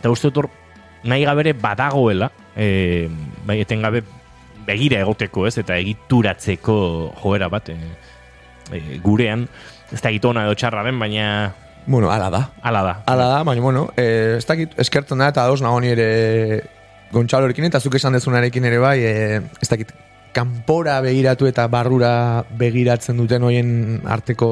eta 0.01 0.13
uste 0.13 0.31
dut 0.35 0.51
nahi 1.05 1.25
gabere 1.25 1.53
badagoela, 1.53 2.31
e, 2.57 3.09
bai, 3.47 3.61
etengabe 3.65 4.03
begira 4.67 5.01
egoteko, 5.05 5.47
ez, 5.49 5.57
eta 5.63 5.77
egituratzeko 5.81 6.77
joera 7.23 7.51
bat 7.53 7.71
e, 7.73 7.77
gurean, 9.05 9.47
ez 9.93 10.01
da 10.01 10.11
egitona 10.13 10.47
edo 10.49 10.57
txarra 10.59 10.85
den, 10.87 10.99
baina... 10.99 11.27
Bueno, 11.87 12.09
ala 12.11 12.31
da. 12.33 12.47
Ala 12.65 12.81
da. 12.83 12.95
Ala 13.13 13.29
da, 13.29 13.43
baina, 13.45 13.63
bueno, 13.63 13.89
e, 13.97 14.39
ez 14.39 14.47
da 14.49 14.57
eskertzen 14.81 15.21
da, 15.21 15.29
eta 15.35 15.45
dos 15.51 15.61
nago 15.63 15.83
ere 15.85 16.09
gontxalorekin, 17.13 17.69
eta 17.69 17.81
zuk 17.81 17.99
esan 18.01 18.17
dezunarekin 18.17 18.65
ere 18.65 18.81
bai, 18.83 18.99
e, 19.05 19.41
ez 19.61 19.69
da 19.71 19.79
kanpora 20.35 20.99
begiratu 21.01 21.47
eta 21.47 21.69
barrura 21.71 22.45
begiratzen 22.59 23.21
duten 23.21 23.45
hoien 23.47 23.69
arteko 24.03 24.49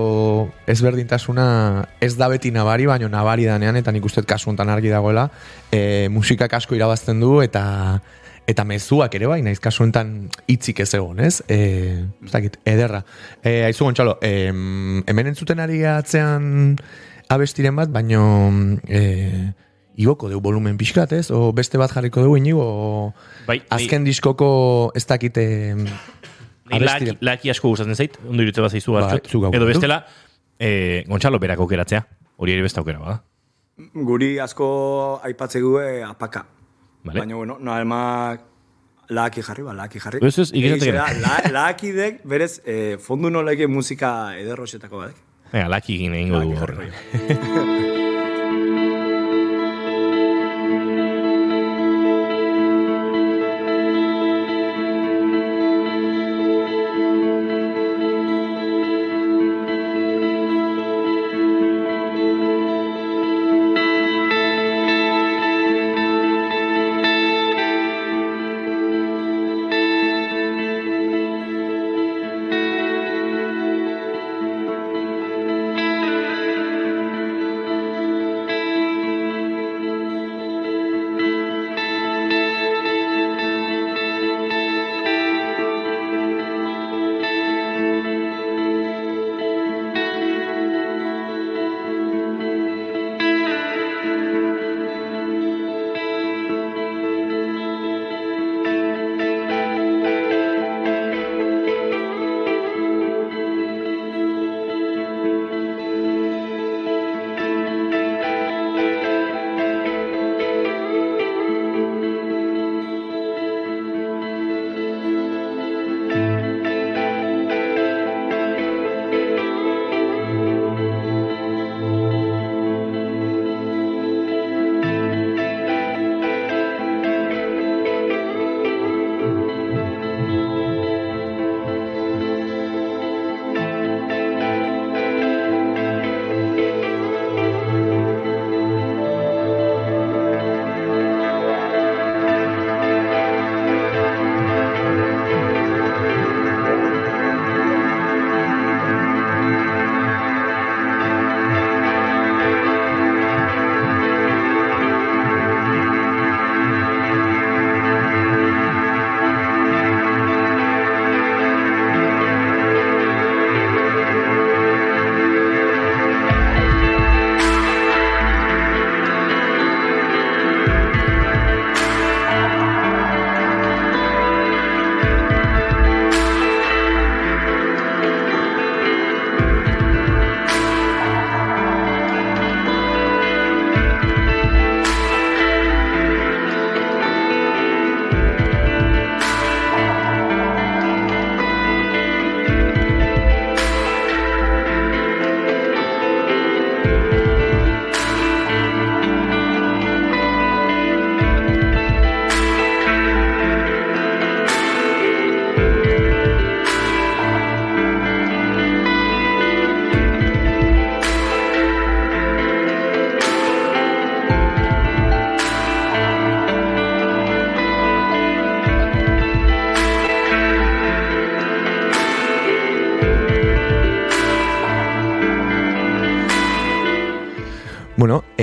ezberdintasuna 0.70 1.46
ez 2.00 2.14
da 2.20 2.28
beti 2.30 2.52
nabari, 2.54 2.86
baina 2.86 3.10
nabari 3.10 3.48
danean, 3.50 3.76
eta 3.80 3.92
nik 3.92 4.06
uste 4.06 4.22
kasu 4.22 4.54
argi 4.56 4.88
dagoela, 4.88 5.28
e, 5.72 6.08
musikak 6.08 6.54
asko 6.54 6.76
irabazten 6.78 7.18
du, 7.20 7.40
eta 7.42 8.00
eta 8.46 8.64
mezuak 8.66 9.14
ere 9.14 9.28
bai, 9.30 9.40
naiz 9.44 9.58
kasu 9.62 9.84
enten 9.86 10.28
hitzik 10.50 10.82
ez 10.82 10.92
egon, 10.98 11.20
ez? 11.22 11.42
Eh, 11.48 12.04
ederra. 12.64 13.04
Eh, 13.42 13.62
aizu 13.66 13.84
gontxalo, 13.84 14.18
eh, 14.22 14.48
hemen 14.50 15.30
entzuten 15.30 15.60
ari 15.62 15.82
atzean 15.84 16.76
abestiren 17.32 17.76
bat, 17.76 17.90
baino 17.92 18.22
eh, 18.88 19.52
igoko 19.96 20.28
deu 20.28 20.40
volumen 20.40 20.78
pixkat, 20.80 21.12
ez? 21.12 21.30
O 21.30 21.52
beste 21.52 21.78
bat 21.78 21.92
jarriko 21.92 22.24
dugu 22.24 22.38
inigo, 22.40 22.66
bai, 23.46 23.60
azken 23.70 24.04
diskoko 24.04 24.92
ez 24.96 25.04
dakite 25.06 25.44
abestiren. 26.70 27.20
Laki, 27.20 27.52
asko 27.52 27.72
gustatzen 27.72 27.96
zait, 27.98 28.18
ondo 28.28 28.42
irutze 28.42 28.64
bat 28.64 28.72
zaizu 28.72 28.96
bai, 28.96 29.20
Edo 29.52 29.68
bestela, 29.68 30.02
eh, 30.58 31.04
gontxalo 31.08 31.38
berako 31.38 31.68
keratzea, 31.68 32.02
hori 32.36 32.56
ere 32.56 32.66
beste 32.66 32.82
aukera, 32.82 32.98
bada? 32.98 33.22
Guri 33.94 34.34
asko 34.42 35.20
aipatzegu 35.24 35.78
apaka. 36.08 36.44
Vale. 37.04 37.20
Baina, 37.20 37.34
bueno, 37.34 37.58
no 37.60 37.72
alma 37.72 38.00
Laaki 39.12 39.42
jarri, 39.42 39.64
ba, 39.66 39.74
laaki 39.76 40.00
jarri. 40.00 40.22
Ez, 40.24 40.38
ez, 40.38 40.48
ikizate 40.54 40.86
Egize 40.86 40.92
da, 40.96 41.08
la, 41.20 41.34
laaki 41.52 41.92
dek, 41.92 42.22
berez, 42.28 42.54
eh, 42.64 42.96
fondu 43.02 43.30
noleke 43.34 43.66
musika 43.68 44.32
ederrosetako 44.38 45.02
bat. 45.02 45.18
Venga, 45.52 45.68
laki 45.68 45.98
egin 45.98 46.14
egingo 46.16 46.40
dugu 46.40 46.56
Laaki 46.56 47.68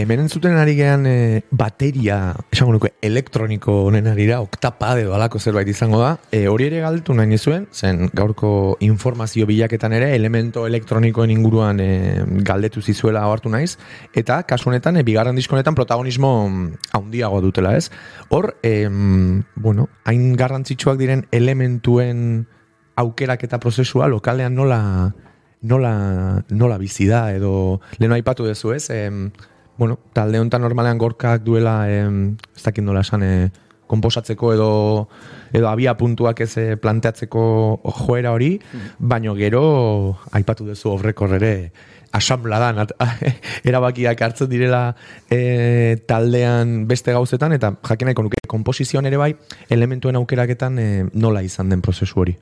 hemen 0.10 0.24
entzuten 0.26 0.56
ari 0.58 0.74
gean 0.74 1.06
e, 1.06 1.44
bateria, 1.54 2.34
esango 2.50 2.74
nuke, 2.74 2.90
elektroniko 3.06 3.76
honen 3.86 4.08
arira, 4.10 4.40
oktapade 4.42 5.04
edo 5.04 5.14
alako 5.14 5.38
zerbait 5.38 5.68
izango 5.70 6.00
da. 6.02 6.16
E, 6.34 6.48
hori 6.50 6.66
ere 6.66 6.80
galtu 6.82 7.14
nahi 7.14 7.38
zuen, 7.38 7.68
zen 7.70 8.10
gaurko 8.18 8.80
informazio 8.82 9.46
bilaketan 9.46 9.94
ere, 9.94 10.08
elemento 10.16 10.64
elektronikoen 10.66 11.30
inguruan 11.30 11.78
e, 11.84 11.90
galdetu 12.48 12.82
zizuela 12.82 13.22
hartu 13.30 13.52
naiz, 13.54 13.76
eta 14.18 14.40
kasu 14.50 14.72
honetan, 14.72 14.98
e, 14.98 15.04
bigarren 15.06 15.38
diskonetan 15.38 15.78
protagonismo 15.78 16.32
mm, 16.48 16.90
handiago 16.98 17.44
dutela, 17.46 17.76
ez? 17.78 17.92
Hor, 18.34 18.56
em, 18.64 19.44
bueno, 19.54 19.92
hain 20.10 20.34
garrantzitsuak 20.42 20.98
diren 20.98 21.28
elementuen 21.30 22.48
aukerak 22.98 23.46
eta 23.46 23.62
prozesua 23.62 24.10
lokalean 24.10 24.58
nola 24.58 24.82
nola, 25.62 26.42
nola 26.50 26.78
bizi 26.80 27.06
da 27.06 27.28
edo 27.36 27.82
lehen 28.00 28.16
aipatu 28.16 28.48
duzu 28.48 28.74
ez 28.74 28.90
em, 28.96 29.28
bueno, 29.80 29.98
talde 30.14 30.40
honetan 30.40 30.62
normalean 30.62 31.00
gorkak 31.00 31.42
duela 31.48 31.88
em, 31.88 32.36
ez 32.56 32.64
dakit 32.66 32.84
nola 32.84 33.00
esan 33.08 33.24
e, 33.24 33.34
komposatzeko 33.88 34.52
edo 34.54 34.72
edo 35.56 35.70
abia 35.70 35.96
puntuak 35.98 36.44
ez 36.44 36.52
eh, 36.62 36.76
planteatzeko 36.78 37.44
joera 38.04 38.34
hori, 38.36 38.58
baino 39.00 39.34
gero 39.40 39.64
aipatu 40.36 40.68
duzu 40.68 40.92
horrekor 40.92 41.34
ere 41.40 41.54
asambladan 42.12 42.84
erabakiak 43.70 44.22
hartzen 44.22 44.52
direla 44.52 44.84
e, 45.32 45.98
taldean 46.10 46.84
beste 46.90 47.16
gauzetan 47.16 47.56
eta 47.56 47.72
jakin 47.80 48.12
nahiko 48.12 48.28
nuke 48.28 48.44
komposizioan 48.52 49.08
ere 49.08 49.18
bai 49.22 49.32
elementuen 49.70 50.20
aukeraketan 50.20 50.80
e, 50.80 50.90
nola 51.14 51.42
izan 51.46 51.72
den 51.72 51.82
prozesu 51.82 52.20
hori. 52.20 52.36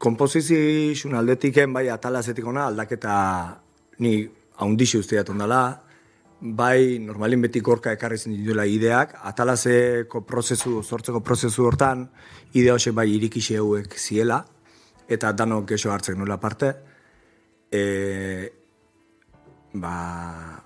Komposizioen 0.00 1.18
aldetiken, 1.18 1.74
bai, 1.76 1.90
atalazetik 1.92 2.46
ona, 2.48 2.70
aldaketa 2.70 3.14
ni 4.00 4.22
haundixi 4.56 4.96
usteat 4.96 5.28
ondala, 5.28 5.89
bai, 6.40 6.98
normalin 6.98 7.42
beti 7.44 7.60
gorka 7.60 7.92
ekarri 7.92 8.16
zen 8.18 8.32
dituela 8.32 8.64
ideak, 8.64 9.12
atalazeko 9.28 10.22
prozesu, 10.26 10.80
sortzeko 10.82 11.20
prozesu 11.20 11.66
hortan, 11.68 12.06
ide 12.56 12.72
hoxe 12.72 12.92
bai 12.96 13.10
irikixe 13.12 13.58
hauek 13.60 13.96
ziela, 13.98 14.40
eta 15.08 15.32
danok 15.36 15.68
gexo 15.68 15.92
hartzen 15.92 16.18
nola 16.18 16.38
parte, 16.40 16.72
e, 17.70 17.82
ba, 19.74 19.94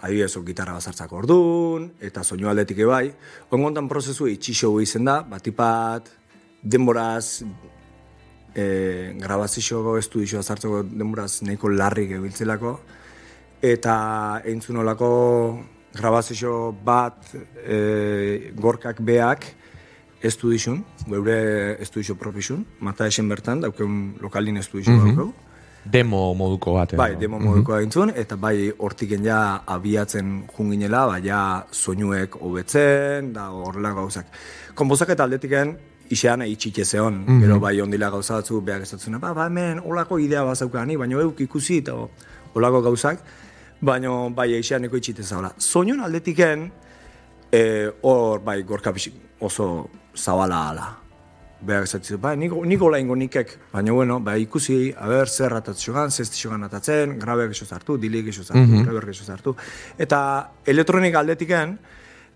adibidez, 0.00 0.32
gitarra 0.46 0.78
bazartzako 0.78 1.18
orduan, 1.24 1.90
eta 2.00 2.22
soinu 2.22 2.48
aldetik 2.48 2.84
bai, 2.86 3.08
ongontan 3.50 3.88
prozesu 3.90 4.30
itxixo 4.30 4.70
izen 4.80 5.10
da, 5.10 5.22
batipat, 5.26 6.10
denboraz, 6.62 7.42
e, 8.54 9.12
grabazio 9.18 9.98
estudioa 9.98 10.42
sartzeko 10.42 10.84
denboraz 10.86 11.42
nahiko 11.42 11.68
larri 11.68 12.06
gebiltzelako 12.14 12.78
eta 13.64 14.42
entzunolako 14.44 15.10
grabazio 15.94 16.74
bat 16.84 17.30
e, 17.64 18.50
gorkak 18.60 19.00
beak 19.00 19.46
estudizun, 20.24 20.82
geure 21.08 21.76
estudio 21.84 22.16
propizun, 22.20 22.64
mata 22.80 23.06
esen 23.08 23.28
bertan, 23.28 23.62
daukeun 23.64 24.16
lokalin 24.20 24.60
estudio 24.60 24.92
mm 24.92 25.08
daukeu. 25.08 25.32
Demo 25.84 26.32
moduko 26.32 26.72
bat. 26.72 26.94
Bai, 26.96 27.14
demo 27.20 27.38
moduko 27.38 27.76
mm 27.76 28.12
eta 28.16 28.36
bai 28.36 28.72
hortiken 28.78 29.24
ja 29.24 29.62
abiatzen 29.66 30.44
junginela, 30.56 31.06
bai 31.06 31.22
ja 31.24 31.64
soinuek 31.70 32.36
hobetzen, 32.40 33.32
da 33.32 33.50
horrela 33.50 33.92
gauzak. 33.92 34.26
Konbozak 34.74 35.10
eta 35.10 35.24
aldetiken 35.24 35.76
Ixean 36.10 36.42
itxite 36.42 36.84
zeon, 36.84 37.24
mm 37.26 37.40
gero 37.40 37.60
bai 37.60 37.80
ondila 37.80 38.10
gauza 38.10 38.34
batzu 38.34 38.60
behar 38.60 38.82
ezatzen, 38.82 39.18
ba, 39.20 39.32
ba, 39.32 39.46
hemen 39.46 39.80
olako 39.80 40.18
idea 40.18 40.44
bat 40.44 40.56
zaukani, 40.56 40.96
baina 40.96 41.20
euk 41.20 41.40
ikusi 41.40 41.78
eta 41.78 41.94
olako 42.54 42.82
gauzak, 42.82 43.24
baina 43.84 44.10
bai 44.34 44.52
eixean 44.56 44.84
eko 44.88 44.98
itxite 44.98 45.22
zaula. 45.22 45.52
Soinun 45.58 46.00
aldetiken, 46.00 46.68
eh, 47.52 47.90
hor 48.02 48.40
bai 48.40 48.62
gorka 48.62 48.92
oso 49.40 49.90
zabala 50.16 50.68
ala. 50.70 50.98
Behar 51.64 51.84
ezatzen, 51.86 52.20
bai, 52.20 52.36
niko, 52.36 52.64
niko 52.64 52.90
laingo 52.90 53.14
nikek, 53.16 53.58
baina 53.72 53.92
bueno, 53.92 54.18
bai 54.20 54.42
ikusi, 54.42 54.92
haber, 54.98 55.28
zer 55.28 55.54
atatzen 55.54 55.86
jogan, 55.86 56.10
zesti 56.10 56.36
jogan 56.36 56.64
atatzen, 56.64 57.18
grabeak 57.18 57.50
eso 57.52 57.64
zartu, 57.64 57.96
dilik 57.96 58.28
eso 58.28 58.44
zartu, 58.44 58.60
mm 58.60 58.84
-hmm. 58.84 59.24
zartu. 59.24 59.56
Eta 59.98 60.50
elektronik 60.66 61.14
aldetiken, 61.14 61.78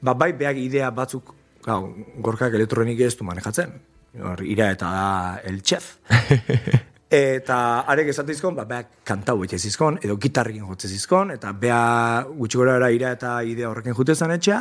ba, 0.01 0.15
bai 0.15 0.33
behar 0.33 0.57
idea 0.57 0.91
batzuk, 0.91 1.35
gau, 1.63 1.95
gorkak 2.19 2.55
elektronik 2.55 3.01
ez 3.01 3.17
du 3.17 3.25
manejatzen. 3.25 3.73
Hor, 4.23 4.43
ira 4.43 4.71
eta 4.71 4.87
da 4.87 5.41
el 5.45 5.63
chef. 5.63 5.99
eta 7.11 7.59
arek 7.89 8.11
esatizkon, 8.13 8.57
ba, 8.59 8.65
beha 8.69 8.85
kantau 9.05 9.41
etxe 9.45 9.59
zizkon, 9.59 9.99
edo 10.05 10.19
gitarrikin 10.21 10.67
jotze 10.69 10.91
zizkon, 10.93 11.33
eta 11.33 11.53
beha 11.53 12.25
gutxi 12.29 12.61
gora 12.61 12.77
era 12.77 12.91
ira 12.93 13.13
eta 13.17 13.39
idea 13.43 13.71
horrekin 13.71 13.97
jute 13.97 14.15
zan 14.15 14.35
etxea, 14.37 14.61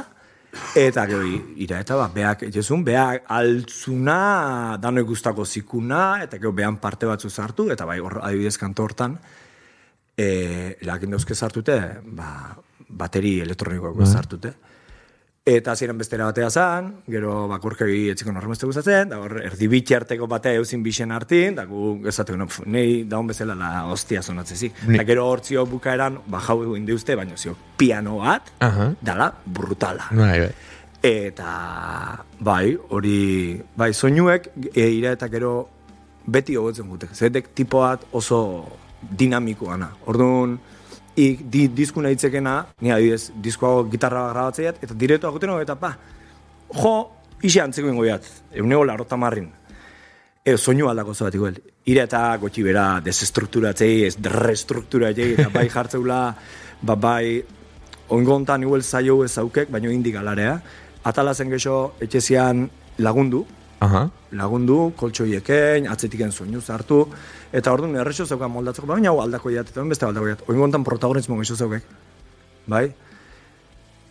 eta 0.79 1.03
gero 1.09 1.25
ira 1.59 1.81
eta 1.83 1.97
ba, 1.99 2.07
beak 2.13 2.45
etxezun, 2.47 2.85
beha 2.87 3.19
altzuna, 3.35 4.77
dano 4.79 5.03
gustako 5.03 5.45
zikuna, 5.45 6.23
eta 6.23 6.39
gero 6.39 6.53
behan 6.55 6.79
parte 6.79 7.09
batzu 7.09 7.29
zartu, 7.29 7.67
eta 7.71 7.85
bai, 7.85 7.99
hor, 7.99 8.21
adibidez 8.23 8.55
kanto 8.57 8.87
hortan, 8.87 9.17
e, 10.15 10.77
lakin 10.87 11.17
dauzke 11.17 11.35
zartute, 11.35 11.77
ba, 12.15 12.31
bateri 12.87 13.41
elektronikoak 13.43 14.05
zartute. 14.07 14.53
Eta 15.47 15.77
ziren 15.79 15.95
bestera 15.97 16.25
batea 16.27 16.49
zan, 16.51 16.89
gero 17.07 17.45
bakurkegi 17.47 18.09
etxiko 18.11 18.33
normeste 18.35 18.67
gustatzen, 18.67 19.07
da 19.13 19.19
hor 19.23 19.37
erdibitxe 19.47 19.95
arteko 19.95 20.27
batea 20.27 20.57
euzin 20.59 20.81
bixen 20.83 21.13
artin, 21.15 21.55
da 21.55 21.63
gu 21.69 22.01
esateko, 22.11 22.35
no, 22.41 22.47
nei 22.65 23.05
daun 23.07 23.29
bezala 23.31 23.55
la 23.55 23.69
hostia 23.87 24.19
zonatzezik. 24.21 24.81
Ni- 24.89 24.97
Da 24.99 25.05
gero 25.07 25.23
hor 25.29 25.39
zio 25.45 25.63
bukaeran, 25.65 26.19
ba 26.27 26.41
jau 26.43 26.75
indi 26.75 26.91
uste, 26.91 27.15
baina 27.15 27.37
zio 27.37 27.55
piano 27.77 28.17
bat, 28.17 28.51
Aha. 28.59 28.89
dala 29.01 29.29
brutala. 29.45 30.09
Bai, 30.11 30.39
bai. 30.41 30.51
Eta, 31.01 32.25
bai, 32.39 32.77
hori, 32.89 33.61
bai, 33.77 33.93
soinuek, 33.93 34.51
e, 34.75 34.89
ira 34.99 35.13
eta 35.15 35.29
gero 35.29 35.69
beti 36.25 36.57
hobetzen 36.57 36.89
gute. 36.89 37.07
Zetek 37.13 37.53
tipo 37.55 37.79
bat 37.85 38.03
oso 38.11 38.65
dinamikoana. 39.01 39.93
Orduan, 40.07 40.59
ik, 41.17 41.41
di, 41.51 41.67
diskuna 41.73 42.11
hitzekena, 42.13 42.59
ni 42.85 42.91
adibidez, 42.93 43.31
diskoago 43.41 43.87
gitarra 43.89 44.27
grabatzeiat, 44.29 44.77
eta 44.85 44.93
direktoa 44.93 45.33
guten 45.33 45.55
eta 45.57 45.75
pa, 45.75 45.95
jo, 46.77 46.93
ise 47.41 47.63
antzeko 47.63 47.89
ingo 47.89 48.05
biat, 48.05 48.27
euneko 48.53 48.85
larota 48.85 49.17
marrin. 49.17 49.49
E, 50.45 50.55
soinu 50.57 50.87
aldako 50.91 51.15
zobatiko, 51.17 51.49
ira 51.89 52.05
eta 52.05 52.21
gotxi 52.37 52.63
bera 52.63 52.85
desestrukturatzei, 53.03 54.05
ez 54.05 54.15
restrukturatzei, 54.21 55.33
eta 55.35 55.49
bai 55.53 55.65
jartzeula, 55.73 56.21
ba, 56.81 56.95
bai, 56.95 57.41
ongontan 58.13 58.63
igual 58.63 58.85
zaio 58.85 59.23
ez 59.25 59.33
aukek, 59.41 59.71
baino 59.73 59.91
indik 59.91 60.15
alarea. 60.15 60.59
Atalazen 61.03 61.49
gexo 61.49 61.95
etxezian 62.03 62.67
lagundu, 63.01 63.45
Aha. 63.79 64.09
lagundu, 64.31 64.91
koltsoieken, 64.97 65.87
atzetiken 65.87 66.31
soinu 66.31 66.61
zartu, 66.61 67.07
eta 67.53 67.71
orduan 67.71 67.95
errexo 67.95 68.25
zeukan 68.25 68.49
moldatzeko, 68.51 68.87
baina 68.87 69.09
hau 69.09 69.19
aldako 69.21 69.51
jat, 69.53 69.69
eta 69.69 69.83
beste 69.83 70.05
aldako 70.05 70.27
jat. 70.27 70.41
Oingontan 70.49 70.83
protagonismo 70.83 71.37
gexo 71.37 71.55
zeukek, 71.55 71.83
bai? 72.67 72.87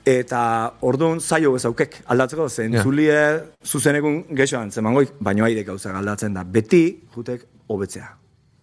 Eta 0.06 0.72
orduan 0.86 1.18
zaio 1.20 1.56
ez 1.56 1.64
aukek 1.66 1.96
aldatzeko, 2.06 2.48
zen 2.48 2.72
Ja. 2.74 2.82
zulie 2.82 3.16
zuzenekun 3.64 4.24
gexo 4.36 4.58
antzemangoik, 4.60 5.16
baino 5.20 5.44
haide 5.44 5.64
gauzak 5.64 5.94
aldatzen 5.96 6.32
da. 6.34 6.44
Beti 6.44 7.02
jutek 7.16 7.44
hobetzea. 7.66 8.12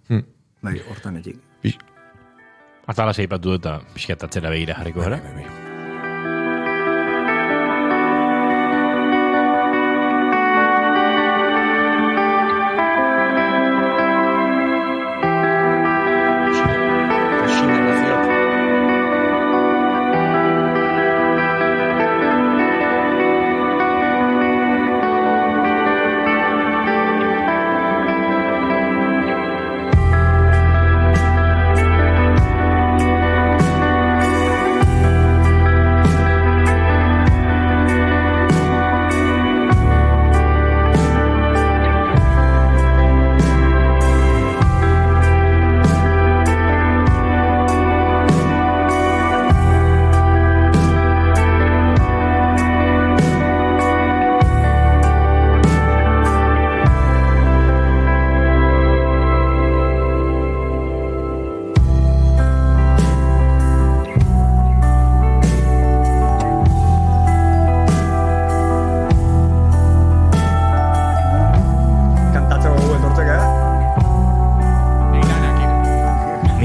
Hmm. 0.08 0.24
Bai, 0.62 0.80
hortan. 0.90 1.22
Bi- 1.62 1.78
Atala 2.88 3.14
seipatu 3.14 3.54
eta 3.56 3.82
pixkat 3.94 4.24
atzera 4.24 4.50
begira 4.50 4.76
jarriko 4.76 5.02
gara. 5.02 5.20
Kantatzeko 5.20 5.63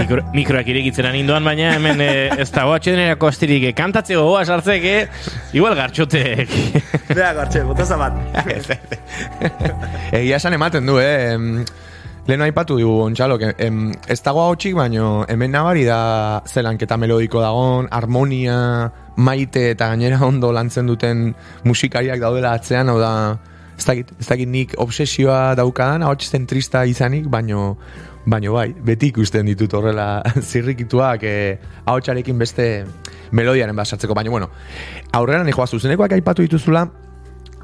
Mikro, 0.09 0.23
mikroak 0.33 0.69
irekitzen 0.73 1.05
ninduan, 1.13 1.45
baina 1.45 1.75
hemen 1.75 1.99
eh, 2.01 2.31
ez 2.41 2.47
dago 2.49 2.73
atxedenerako 2.73 3.29
astirik 3.29 3.67
eh, 3.69 3.73
kantatze 3.77 4.17
gogoa 4.17 4.41
sartzek, 4.41 4.87
eh? 4.89 5.27
igual 5.53 5.75
gartxotek. 5.77 6.55
Bea, 7.19 7.35
gartxe, 7.37 7.61
botaza 7.69 7.99
bat. 8.01 8.17
Egia 10.17 10.39
esan 10.39 10.57
ematen 10.57 10.89
du, 10.89 10.97
eh? 10.97 11.37
Lehen 12.25 12.47
aipatu 12.47 12.79
dugu, 12.81 13.11
em, 13.59 13.93
ez 14.09 14.19
dago 14.25 14.47
hau 14.47 14.57
txik, 14.57 14.79
baino 14.81 15.27
hemen 15.29 15.53
nabari 15.53 15.85
da 15.85 16.41
zelanketa 16.47 16.97
melodiko 16.97 17.45
dagon, 17.45 17.93
harmonia, 17.93 18.89
maite 19.17 19.75
eta 19.75 19.91
gainera 19.93 20.25
ondo 20.25 20.53
lantzen 20.57 20.87
duten 20.89 21.35
musikariak 21.65 22.19
daudela 22.19 22.55
atzean, 22.57 22.89
hau 22.89 22.97
da, 22.99 23.13
ez 23.77 23.85
dakit, 23.85 24.17
ez 24.21 24.27
dakit 24.27 24.49
nik 24.49 24.73
obsesioa 24.81 25.55
daukadan, 25.55 26.03
hau 26.03 26.17
zentrista 26.17 26.87
izanik, 26.89 27.29
baino, 27.29 27.77
baino 28.31 28.53
bai, 28.55 28.71
beti 28.73 29.13
ikusten 29.13 29.47
ditut 29.49 29.75
horrela 29.75 30.23
zirrikituak, 30.51 31.25
eh, 31.25 31.59
ahotsarekin 31.87 32.39
beste 32.39 32.69
melodiaren 33.33 33.77
basartzeko, 33.77 34.15
baina 34.15 34.31
bueno, 34.31 34.51
aurrera 35.13 35.45
nijoa 35.45 35.67
zuzenekoak 35.67 36.17
aipatu 36.19 36.45
dituzula, 36.47 36.87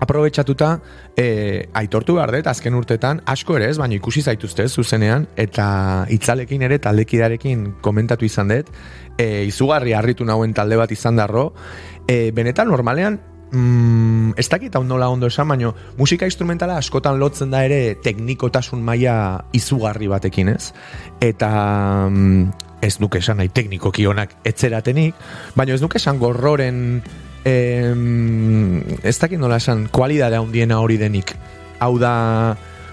aprobetxatuta 0.05 0.71
e, 1.17 1.69
aitortu 1.79 2.17
behar 2.19 2.33
dut, 2.35 2.49
azken 2.51 2.75
urtetan, 2.75 3.23
asko 3.31 3.59
ere 3.59 3.71
ez, 3.71 3.77
baina 3.81 3.97
ikusi 3.97 4.25
zaituzte 4.25 4.67
zuzenean, 4.69 5.29
eta 5.37 5.67
itzalekin 6.13 6.65
ere 6.67 6.81
taldekidarekin 6.83 7.67
komentatu 7.85 8.27
izan 8.27 8.51
dut, 8.53 8.73
e, 9.17 9.45
izugarri 9.49 9.95
harritu 9.95 10.27
nauen 10.27 10.55
talde 10.57 10.81
bat 10.81 10.93
izan 10.93 11.21
darro, 11.21 11.53
e, 12.09 12.33
benetan 12.35 12.69
normalean, 12.73 13.21
mm, 13.55 14.35
ez 14.37 14.49
dakit 14.51 14.75
hau 14.75 14.83
nola 14.85 15.09
ondo 15.09 15.31
esan, 15.31 15.49
baina 15.49 15.73
musika 15.99 16.27
instrumentala 16.29 16.77
askotan 16.83 17.19
lotzen 17.21 17.55
da 17.55 17.65
ere 17.65 17.97
teknikotasun 18.05 18.83
maila 18.85 19.17
izugarri 19.57 20.11
batekin 20.11 20.53
ez, 20.53 20.73
eta 21.23 21.51
mm, 22.11 22.65
ez 22.85 22.99
nuke 23.01 23.23
esan 23.23 23.41
nahi 23.41 23.53
teknikoki 23.55 24.07
onak 24.11 24.37
etzeratenik, 24.45 25.15
baina 25.57 25.77
ez 25.77 25.83
nuke 25.83 26.01
esan 26.03 26.21
gorroren 26.21 27.01
em, 27.45 28.83
ez 29.03 29.17
dakit 29.19 29.41
nola 29.41 29.61
esan, 29.63 29.89
kualidadea 29.93 30.43
handiena 30.43 30.81
hori 30.83 30.99
denik. 31.01 31.35
Hau 31.83 31.97
da, 32.01 32.15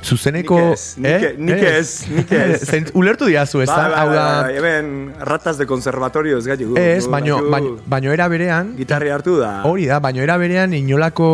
zuzeneko... 0.04 0.58
Nik 0.58 0.74
ez, 0.74 0.86
nik 0.98 1.24
e- 1.24 1.34
nik 1.38 1.64
ez, 1.64 1.90
nik 2.10 2.32
ez. 2.32 2.70
Ulertu 3.00 3.30
diazu, 3.30 3.62
ez 3.62 3.70
da? 3.70 3.88
Bai, 3.94 4.06
bai, 4.10 4.56
hemen 4.58 4.92
ratas 5.28 5.58
de 5.58 5.68
conservatorio 5.70 6.38
ez 6.42 6.46
gaitu. 6.48 6.76
ez, 6.78 7.08
baino, 7.08 7.42
baino, 7.50 7.78
baino 7.86 8.14
era 8.14 8.28
berean, 8.32 8.76
Gitarri 8.78 9.10
hartu 9.14 9.38
da. 9.40 9.62
hori 9.70 9.86
da, 9.90 10.00
baino 10.00 10.22
era 10.22 10.38
berean 10.42 10.74
inolako 10.74 11.28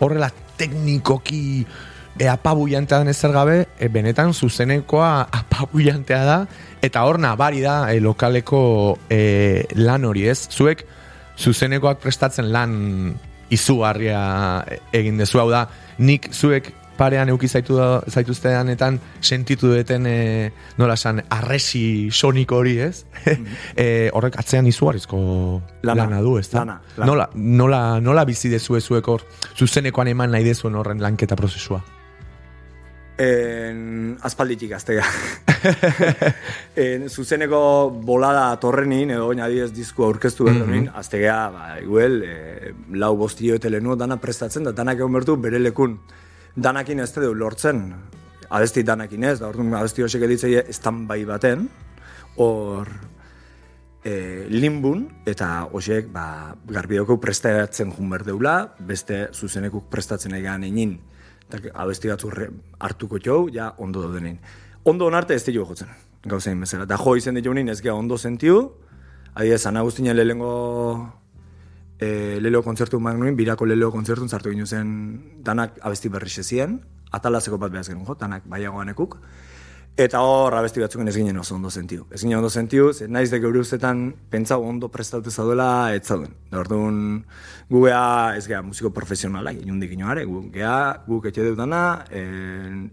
horrela 0.00 0.30
teknikoki 0.60 1.66
e, 2.18 2.28
apabuiantea 2.28 3.00
den 3.00 3.08
ezer 3.12 3.32
gabe, 3.32 3.66
e, 3.78 3.88
benetan 3.88 4.34
zuzenekoa 4.34 5.12
apabuiantea 5.40 6.22
da, 6.24 6.38
eta 6.82 7.04
hor 7.08 7.20
nabari 7.20 7.64
da 7.64 7.82
e, 7.92 8.00
lokaleko 8.00 8.62
e, 9.10 9.66
lan 9.80 10.04
hori 10.04 10.28
ez. 10.28 10.44
Zuek 10.50 10.84
zuzenekoak 11.40 12.02
prestatzen 12.02 12.50
lan 12.52 13.14
izugarria 13.50 14.20
egin 14.94 15.18
dezu 15.18 15.40
hau 15.42 15.48
da, 15.50 15.64
nik 15.98 16.30
zuek 16.32 16.70
parean 17.00 17.30
euki 17.32 17.48
zaitu 17.48 17.78
zaituzteanetan 18.08 18.98
sentitu 19.24 19.70
duten 19.72 20.06
e, 20.06 20.16
nola 20.76 20.96
san 20.96 21.22
arresi 21.32 22.10
sonik 22.12 22.52
hori, 22.52 22.76
ez? 22.84 23.06
e, 23.76 24.10
horrek 24.12 24.36
atzean 24.40 24.68
izugarrizko 24.68 25.20
lana, 25.82 26.04
lana 26.04 26.20
du, 26.24 26.36
ez 26.40 26.50
da? 26.50 26.60
Lana, 26.60 26.76
lana. 26.98 27.08
Nola, 27.08 27.30
nola, 27.62 27.80
nola 28.04 28.26
bizi 28.28 28.52
dezu 28.52 28.76
ezuek 28.76 29.08
hor, 29.08 29.24
zuzenekoan 29.56 30.12
eman 30.12 30.36
nahi 30.36 30.44
dezuen 30.44 30.76
horren 30.76 31.00
lanketa 31.00 31.40
prozesua? 31.40 31.80
En, 33.20 34.16
aspalditik 34.24 34.70
aztega. 34.72 35.04
en, 36.84 37.08
zuzeneko 37.08 37.60
bolada 38.04 38.46
torrenin, 38.60 39.12
edo 39.16 39.26
oin 39.32 39.40
adiez 39.44 39.70
disko 39.76 40.06
aurkeztu 40.08 40.48
behar 40.48 40.64
mm 40.66 40.72
-hmm. 40.72 40.96
aztegea, 41.00 41.42
ba, 41.52 41.76
iguel, 41.80 42.22
e, 42.24 42.74
lau 42.92 43.14
bostio 43.16 43.56
etelenu 43.56 43.96
dana 43.96 44.16
prestatzen, 44.20 44.64
da 44.64 44.72
danak 44.72 45.00
egon 45.00 45.12
bertu 45.20 45.36
bere 45.36 45.60
lekun 45.60 46.00
danakin 46.56 47.00
ez 47.00 47.12
du 47.14 47.34
lortzen. 47.34 47.84
Abesti 48.50 48.82
danakin 48.82 49.24
ez, 49.24 49.38
da 49.38 49.48
orduan 49.48 49.74
abesti 49.78 50.02
hosek 50.02 50.22
editzei 50.26 50.56
estan 50.58 51.06
bai 51.06 51.24
baten, 51.24 51.68
hor 52.36 52.88
e, 54.02 54.46
limbun, 54.50 55.06
eta 55.26 55.68
hosek 55.70 56.08
ba, 56.10 56.56
garbioko 56.66 57.20
prestatzen 57.22 57.92
jun 57.94 58.10
berdeula, 58.10 58.74
beste 58.80 59.28
zuzenekuk 59.34 59.86
prestatzen 59.90 60.34
egan 60.34 60.66
egin 60.66 60.98
eta 61.50 61.70
abesti 61.82 62.10
batzu 62.10 62.30
hartuko 62.78 63.18
jau, 63.22 63.48
ja 63.52 63.72
ondo 63.78 64.02
daudenein. 64.02 64.38
Ondo 64.84 65.06
onarte 65.06 65.34
ez 65.34 65.44
dugu 65.44 65.66
jotzen, 65.68 65.88
gauzein 66.26 66.60
bezala. 66.60 66.86
Da 66.86 66.96
jo 66.96 67.16
izen 67.16 67.34
ditu 67.34 67.52
ez 67.52 67.80
gea 67.82 67.94
ondo 67.94 68.16
sentiu, 68.18 68.72
adi 69.34 69.50
ez, 69.50 69.66
ana 69.66 69.82
guztinen 69.82 70.16
lehengo 70.16 71.12
e, 72.00 72.40
leleo 72.40 72.62
kontzertu 72.64 72.98
magnuen, 73.00 73.36
birako 73.36 73.68
leleo 73.68 73.92
kontzertu 73.92 74.28
zartu 74.28 74.50
ginu 74.50 74.66
zen 74.66 74.90
danak 75.44 75.78
abesti 75.82 76.08
berri 76.08 76.30
sezien, 76.30 76.80
atalazeko 77.12 77.58
bat 77.58 77.72
behaz 77.72 77.88
genuen 77.88 78.06
jo, 78.08 78.16
danak 78.18 78.46
baiagoanekuk. 78.48 79.18
Eta 79.98 80.20
hor, 80.24 80.54
abesti 80.54 80.80
batzuk 80.80 81.02
ez 81.04 81.14
ginen 81.16 81.36
oso 81.36 81.56
ondo 81.56 81.68
sentiu. 81.70 82.06
Ez 82.14 82.22
ginen 82.22 82.38
ondo 82.38 82.48
sentiu, 82.48 82.88
ez 82.90 83.08
naiz 83.10 83.28
de 83.30 83.40
geure 83.42 83.60
ustetan 83.60 84.14
pentsa 84.30 84.56
ondo 84.56 84.88
prestatu 84.88 85.30
zaudela 85.30 85.92
ez 85.94 86.04
zauden. 86.06 86.30
Orduan, 86.56 87.24
gu 87.68 87.82
gea, 87.84 88.36
ez 88.38 88.46
gea, 88.48 88.62
musiko 88.62 88.92
profesionalak, 88.96 89.58
inundik 89.60 89.92
inoare, 89.92 90.24
gu 90.24 90.46
gea, 90.54 91.02
gu 91.06 91.20
ketxe 91.26 91.44
deutana, 91.44 91.82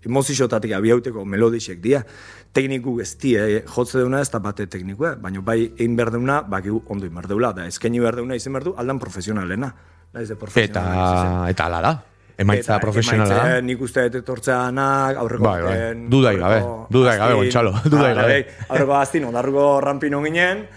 emozixotatik 0.04 0.74
abiauteko 0.76 1.24
melodixek 1.24 1.80
dia. 1.86 2.04
Tekniku 2.52 2.98
ez 3.00 3.14
die, 3.22 3.38
eh, 3.38 3.64
jotze 3.64 4.02
deuna 4.02 4.20
ez 4.22 4.32
da 4.34 4.40
bate 4.44 4.68
teknikua, 4.68 5.16
baina 5.22 5.42
bai 5.42 5.62
egin 5.78 5.96
behar 5.96 6.12
deuna, 6.12 6.42
baki 6.42 6.74
ondo 6.74 7.06
egin 7.06 7.16
behar 7.16 7.32
deula, 7.32 7.54
da 7.54 7.68
eskaini 7.68 8.04
behar 8.04 8.20
deuna 8.20 8.36
izan 8.36 8.54
behar 8.54 8.72
du, 8.72 8.76
aldan 8.76 9.00
profesionalena. 9.00 9.74
Eta, 10.18 11.50
eta 11.52 11.66
ala 11.66 11.82
da 11.82 11.98
emaitza 12.38 12.80
profesionala. 12.80 13.36
Emaitza, 13.36 13.62
nik 13.66 13.82
uste 13.82 14.08
dut 14.10 14.22
etortzeanak, 14.22 15.18
aurreko 15.24 15.44
bai, 15.44 15.62
bai. 15.66 15.78
Dudai 16.10 16.36
gabe, 16.38 16.60
dudai 16.94 17.16
gabe, 17.18 17.38
gontxalo, 17.42 17.74
dudai 17.86 18.12
gabe. 18.18 18.42
Aurreko 18.70 19.00
aztin, 19.00 19.26
ondarruko 19.30 19.70
rampin 19.82 20.18
ginen, 20.26 20.68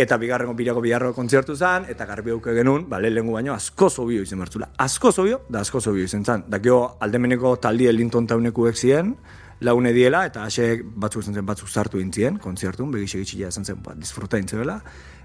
eta 0.00 0.16
bigarrengo 0.16 0.54
birako 0.56 0.80
bigarro 0.80 1.12
kontzertu 1.12 1.56
zen, 1.56 1.84
eta 1.92 2.06
garbi 2.08 2.32
auke 2.32 2.54
genuen, 2.56 2.86
ba, 2.88 2.98
lehengu 3.00 3.34
baino, 3.36 3.52
asko 3.52 3.90
zobio 3.90 4.22
izen 4.24 4.40
bertzula. 4.40 4.70
Asko 4.78 5.12
zobio, 5.12 5.42
da 5.48 5.60
asko 5.60 5.80
zobio 5.80 6.04
izen 6.08 6.24
zen. 6.24 6.44
Dakio, 6.48 6.96
aldemeneko 7.00 7.56
taldi 7.60 7.86
elinton 7.90 8.26
tauneku 8.26 8.70
ziren, 8.72 9.14
laune 9.60 9.92
diela, 9.92 10.24
eta 10.26 10.44
hase 10.44 10.80
batzuk 10.82 11.22
zen 11.22 11.44
batzuk 11.44 11.68
zartu 11.68 12.00
intzien, 12.00 12.38
kontzertun, 12.38 12.90
begise 12.90 13.18
gitxia 13.18 13.50
zen 13.50 13.64
zen, 13.64 13.82
ba, 13.84 13.92
disfruta 13.94 14.38
intzebela. 14.38 14.80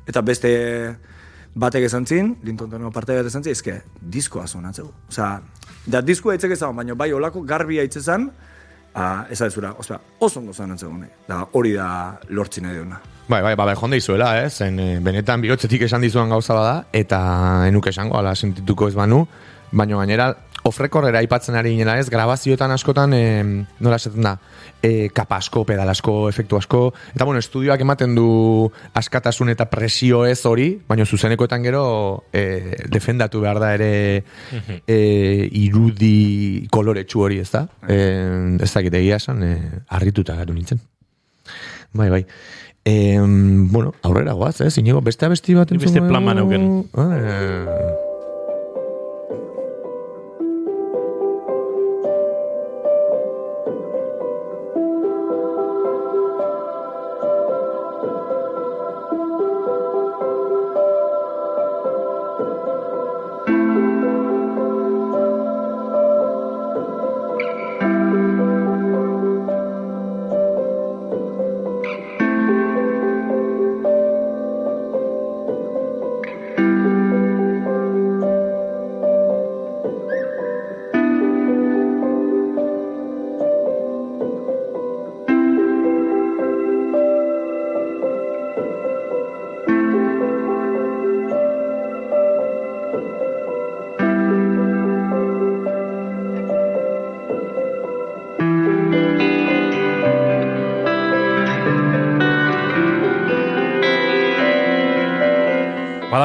Eta 0.06 0.22
beste 0.22 0.52
batek 1.56 1.88
esan 1.88 2.06
zin, 2.06 2.36
linton 2.44 2.70
tauneku 2.70 2.92
parte 2.94 3.16
bat 3.16 3.28
esan 3.30 3.44
zin, 3.44 3.56
ezke, 3.56 3.80
diskoa 4.02 4.48
zonatzeu. 4.48 4.90
Osa, 5.10 5.40
Da 5.86 6.02
disko 6.02 6.32
aitzek 6.34 6.56
ezan, 6.56 6.74
baina 6.76 6.96
bai 6.98 7.12
olako 7.14 7.44
garbi 7.46 7.78
aitzezan, 7.78 8.24
uh, 8.96 9.20
ez 9.30 9.38
da 9.38 9.50
ezura, 9.52 9.74
oso 9.78 10.40
ondo 10.40 10.54
zan 10.54 10.76
Da 11.28 11.46
hori 11.54 11.74
da 11.74 12.18
lortzi 12.30 12.62
nahi 12.62 12.78
duna. 12.78 13.00
Bai, 13.28 13.42
bai, 13.42 13.56
bai, 13.56 13.76
jonde 13.76 13.98
izuela, 13.98 14.42
eh? 14.42 14.50
Zen, 14.50 14.80
eh, 14.80 15.00
benetan 15.00 15.42
bihotzetik 15.42 15.82
esan 15.82 16.02
dizuan 16.02 16.30
gauza 16.30 16.54
bada, 16.54 16.86
eta 16.94 17.68
enuk 17.68 17.88
esango, 17.88 18.18
ala, 18.18 18.36
sentituko 18.36 18.88
ez 18.88 18.96
banu, 18.96 19.28
baina 19.72 19.98
gainera, 19.98 20.36
ofrekorrera 20.66 21.22
aipatzen 21.22 21.56
ari 21.56 21.76
ginela 21.76 21.98
ez, 22.00 22.10
grabazioetan 22.10 22.72
askotan, 22.74 23.14
e, 23.14 23.44
nola 23.80 23.98
esaten 24.02 24.26
da, 24.26 24.36
e, 24.86 25.10
kapa 25.10 25.40
asko, 25.42 25.64
pedal 25.66 25.90
asko, 25.90 26.30
efektu 26.30 26.60
asko, 26.60 26.82
eta 27.16 27.26
bueno, 27.26 27.42
estudioak 27.42 27.82
ematen 27.82 28.14
du 28.18 28.28
askatasun 28.94 29.50
eta 29.56 29.66
presio 29.72 30.26
ez 30.30 30.38
hori, 30.46 30.68
baina 30.88 31.08
zuzenekoetan 31.10 31.66
gero 31.66 31.86
e, 32.34 32.86
defendatu 32.94 33.42
behar 33.42 33.60
da 33.64 33.74
ere 33.74 33.90
e, 34.86 35.00
irudi 35.66 36.68
koloretsu 36.72 37.26
hori 37.26 37.42
ez 37.42 37.50
da, 37.56 37.66
e, 37.90 37.98
ez 38.62 38.72
da 38.74 38.86
egia 38.86 39.18
esan, 39.18 39.42
e, 39.44 39.82
arrituta 39.90 40.38
gatu 40.38 40.54
nintzen. 40.54 40.84
Bai, 41.96 42.10
bai. 42.12 42.26
E, 42.86 43.18
bueno, 43.18 43.96
aurrera 44.04 44.34
goaz, 44.38 44.60
eh? 44.62 44.70
Zinego, 44.70 45.02
beste 45.02 45.26
abesti 45.26 45.58
bat 45.58 45.72
entzun? 45.72 45.90
Beste 45.90 46.06
plan 46.06 46.26
maneuken. 46.26 46.68
Ah, 46.94 48.05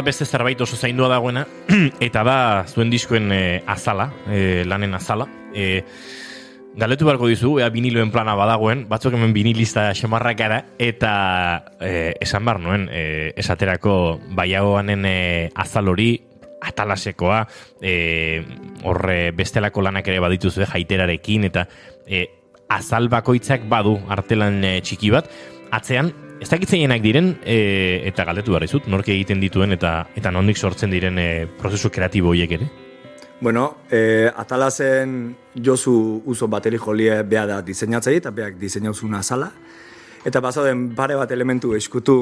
beste 0.03 0.25
zerbait 0.25 0.61
oso 0.61 0.77
zaindua 0.77 1.09
dagoena, 1.09 1.47
eta 2.01 2.25
da 2.27 2.39
zuen 2.69 2.91
diskoen 2.91 3.31
e, 3.33 3.45
azala, 3.67 4.11
e, 4.29 4.65
lanen 4.67 4.95
azala. 4.95 5.29
E, 5.55 5.85
Galetu 6.71 7.05
barko 7.05 7.27
dizu, 7.27 7.57
ea 7.59 7.67
biniloen 7.75 8.13
plana 8.15 8.37
badagoen, 8.39 8.85
batzuk 8.89 9.17
hemen 9.17 9.33
binilista 9.35 9.89
xemarrak 9.99 10.39
gara, 10.39 10.61
eta 10.79 11.13
e, 11.83 12.15
esan 12.23 12.47
bar 12.47 12.61
nuen, 12.63 12.87
e, 12.95 13.33
esaterako 13.43 13.95
baiagoanen 14.39 15.05
e, 15.09 15.17
azal 15.59 15.91
hori, 15.91 16.13
atalasekoa, 16.63 17.41
e, 17.83 17.95
horre 18.87 19.19
bestelako 19.35 19.83
lanak 19.83 20.13
ere 20.13 20.23
badituzu 20.23 20.63
jaiterarekin, 20.71 21.49
eta 21.51 21.67
e, 22.07 22.27
azal 22.71 23.11
bakoitzak 23.11 23.67
badu 23.69 23.97
artelan 24.09 24.63
e, 24.63 24.77
txiki 24.87 25.11
bat, 25.11 25.27
atzean 25.75 26.15
Ez 26.41 26.49
dakitzeienak 26.49 27.03
diren, 27.05 27.35
e, 27.45 28.01
eta 28.09 28.25
galdetu 28.25 28.55
behar 28.55 28.65
izut, 28.65 28.87
norke 28.89 29.13
egiten 29.13 29.43
dituen, 29.43 29.75
eta 29.77 30.07
eta 30.17 30.31
nondik 30.33 30.57
sortzen 30.57 30.89
diren 30.93 31.19
e, 31.21 31.27
prozesu 31.59 31.91
kreatibo 31.93 32.33
horiek 32.33 32.55
ere? 32.57 32.69
Bueno, 33.45 33.67
e, 33.93 34.31
atalazen 34.33 35.35
jozu 35.55 35.93
uso 36.25 36.49
bateri 36.49 36.81
jolie 36.81 37.23
beha 37.29 37.45
da 37.47 37.61
diseinatzei, 37.65 38.17
eta 38.23 38.33
beak 38.33 38.57
diseinauzuna 38.61 39.21
azala. 39.21 39.51
Eta 40.25 40.41
den 40.65 40.95
pare 40.95 41.15
bat 41.17 41.31
elementu 41.31 41.75
eskutu 41.75 42.17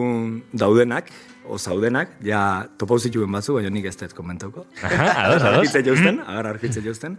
daudenak, 0.52 1.11
o 1.46 1.59
zaudenak, 1.59 2.18
ja 2.22 2.66
topauzituen 2.78 3.31
batzu, 3.33 3.54
baina 3.54 3.70
nik 3.70 3.87
ez 3.87 3.96
dut 3.96 4.12
komentauko. 4.14 4.66
Aha, 4.83 5.26
ados, 5.26 5.42
ados. 5.42 5.59
Argitze 5.59 5.83
jausten, 5.83 6.20
agar 6.26 6.46
argitze 6.46 6.83
jausten. 6.83 7.18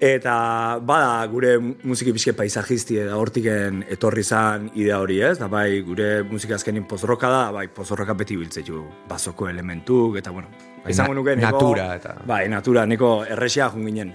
Eta 0.00 0.80
bada 0.80 1.26
gure 1.28 1.58
musiki 1.60 2.14
pixke 2.16 2.32
paisajisti 2.32 3.02
da 3.04 3.18
hortiken 3.20 3.82
etorri 3.92 4.22
zan 4.24 4.70
idea 4.72 4.96
hori 5.02 5.18
ez, 5.20 5.34
da 5.36 5.44
bai 5.52 5.82
gure 5.84 6.22
musika 6.24 6.56
azkenin 6.56 6.86
pozroka 6.88 7.28
da, 7.28 7.42
bai 7.52 7.66
pozroka 7.68 8.16
beti 8.16 8.38
biltze 8.40 8.64
ju 8.64 8.86
basoko 9.10 9.50
elementu, 9.50 9.98
eta 10.16 10.32
bueno, 10.32 10.48
bai, 10.80 10.94
izango 10.94 11.18
nuke 11.18 11.36
neko, 11.36 11.52
Natura 11.52 11.90
eta... 11.98 12.16
Bai, 12.24 12.46
natura, 12.48 12.86
neko 12.88 13.12
erresia 13.28 13.68
junginen. 13.74 14.14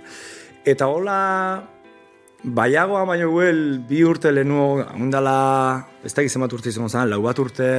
Eta 0.66 0.90
hola, 0.90 1.20
baiagoa 2.42 3.06
baino 3.06 3.30
guel 3.38 3.66
bi 3.86 4.02
urte 4.10 4.34
lehenu, 4.34 4.82
ondala, 4.98 5.38
ez 6.02 6.16
da 6.18 6.26
gizem 6.26 6.48
bat 6.48 6.58
urte 6.58 6.74
izango 6.74 6.90
zan, 6.90 7.12
lau 7.14 7.22
bat 7.30 7.46
urte, 7.46 7.74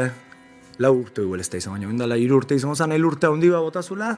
lau 0.78 0.94
urte 1.00 1.26
guel 1.26 1.42
ez 1.42 1.50
da 1.50 1.58
izango 1.58 1.90
ondala 1.90 2.22
iru 2.22 2.38
urte 2.38 2.54
izango 2.54 2.78
zan, 2.78 2.94
el 2.94 3.10
urte 3.10 3.26
handi 3.26 3.50
botazula, 3.50 4.14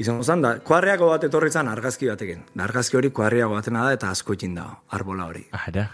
izango 0.00 0.24
zen, 0.24 0.42
da, 0.44 0.54
kuadriako 0.64 1.10
bat 1.12 1.24
etorri 1.28 1.50
zen 1.52 1.68
argazki 1.68 2.08
batekin. 2.08 2.44
Da, 2.54 2.64
argazki 2.64 2.96
hori 2.96 3.10
kuadriako 3.14 3.56
batena 3.58 3.84
da 3.86 3.94
eta 3.96 4.10
asko 4.14 4.36
ikin 4.36 4.54
da, 4.56 4.66
arbola 4.96 5.26
hori. 5.28 5.44
Ara. 5.56 5.86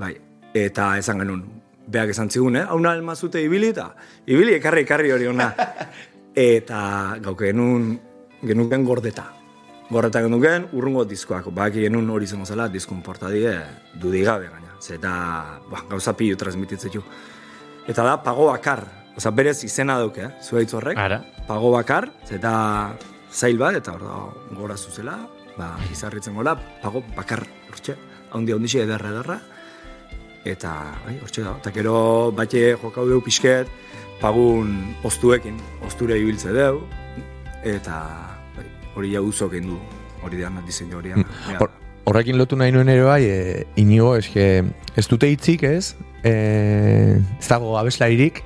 Bai, 0.00 0.12
eta 0.54 0.90
esan 1.00 1.22
genuen, 1.22 1.44
beak 1.90 2.12
esan 2.14 2.30
zigun, 2.30 2.58
eh? 2.60 2.64
Hauna 2.68 2.92
almazute 2.96 3.42
ibili 3.44 3.70
eta 3.72 3.90
ibili 4.26 4.56
ekarri 4.58 4.84
ekarri 4.84 5.14
hori 5.14 5.30
ona. 5.30 5.52
eta 6.50 6.80
gauke 7.24 7.52
genuen, 7.52 7.94
genuken 8.42 8.84
gordeta. 8.84 9.30
Gordeta 9.90 10.24
genuken, 10.24 10.68
urrungo 10.76 11.04
diskoak. 11.08 11.48
Baki 11.54 11.86
genuen 11.86 12.10
hori 12.10 12.26
zen 12.26 12.44
zela, 12.44 12.68
diskun 12.68 13.00
portadie, 13.04 13.54
dudigabe 14.00 14.50
gaina. 14.50 14.76
Zeta, 14.84 15.14
ba, 15.70 15.80
gauza 15.88 16.12
pilu 16.12 16.36
transmititzetu. 16.36 17.00
Eta 17.88 18.04
da, 18.04 18.18
pago 18.22 18.50
bakar. 18.50 18.84
Osa, 19.14 19.30
berez 19.30 19.60
izena 19.64 19.96
duke, 20.02 20.26
eh? 20.26 20.30
Zuaitz 20.42 20.72
horrek. 20.74 20.98
Ara. 20.98 21.22
Pago 21.46 21.70
bakar, 21.70 22.08
zeta 22.26 22.54
zail 23.34 23.58
bat, 23.58 23.74
eta 23.80 23.92
hor 23.96 24.04
da, 24.06 24.18
gora 24.54 24.76
zuzela, 24.78 25.16
ba, 25.58 25.74
izarritzen 25.92 26.36
gola, 26.38 26.54
pago 26.82 27.02
bakar, 27.16 27.42
hortxe, 27.70 27.96
haundi 28.32 28.54
haundi 28.54 28.78
ederra 28.78 29.10
ederra, 29.10 29.38
eta, 30.44 30.74
bai, 31.06 31.16
hortxe 31.22 31.42
da, 31.42 31.56
eta 31.58 31.72
gero, 31.74 31.96
batxe 32.36 32.76
jokau 32.80 33.06
deu 33.08 33.20
pixket, 33.24 33.70
pagun 34.20 34.94
ostuekin, 35.04 35.58
osture 35.86 36.18
ibiltze 36.20 36.52
deu, 36.54 36.84
eta, 37.64 38.00
bai, 38.56 38.66
hori 38.94 39.14
ja 39.16 39.22
uzok 39.22 39.58
du, 39.64 39.80
hori 40.22 40.40
da, 40.40 40.52
diseinu 40.66 40.98
hori. 41.00 41.16
Hor- 41.58 41.72
Horrekin 42.04 42.36
lotu 42.36 42.56
nahi 42.60 42.70
nuen 42.70 42.88
ere 42.92 43.02
bai, 43.02 43.22
e, 43.24 43.66
inigo, 43.80 44.10
eske, 44.20 44.62
ez 44.94 45.06
dute 45.08 45.26
hitzik 45.32 45.62
ez, 45.64 45.94
e, 46.22 47.16
ez 47.40 47.48
dago 47.48 47.78
abeslaririk, 47.80 48.42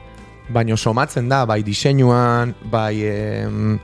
baino 0.55 0.77
somatzen 0.79 1.29
da, 1.29 1.45
bai 1.45 1.65
diseinuan, 1.67 2.55
bai, 2.71 3.03
em, 3.03 3.81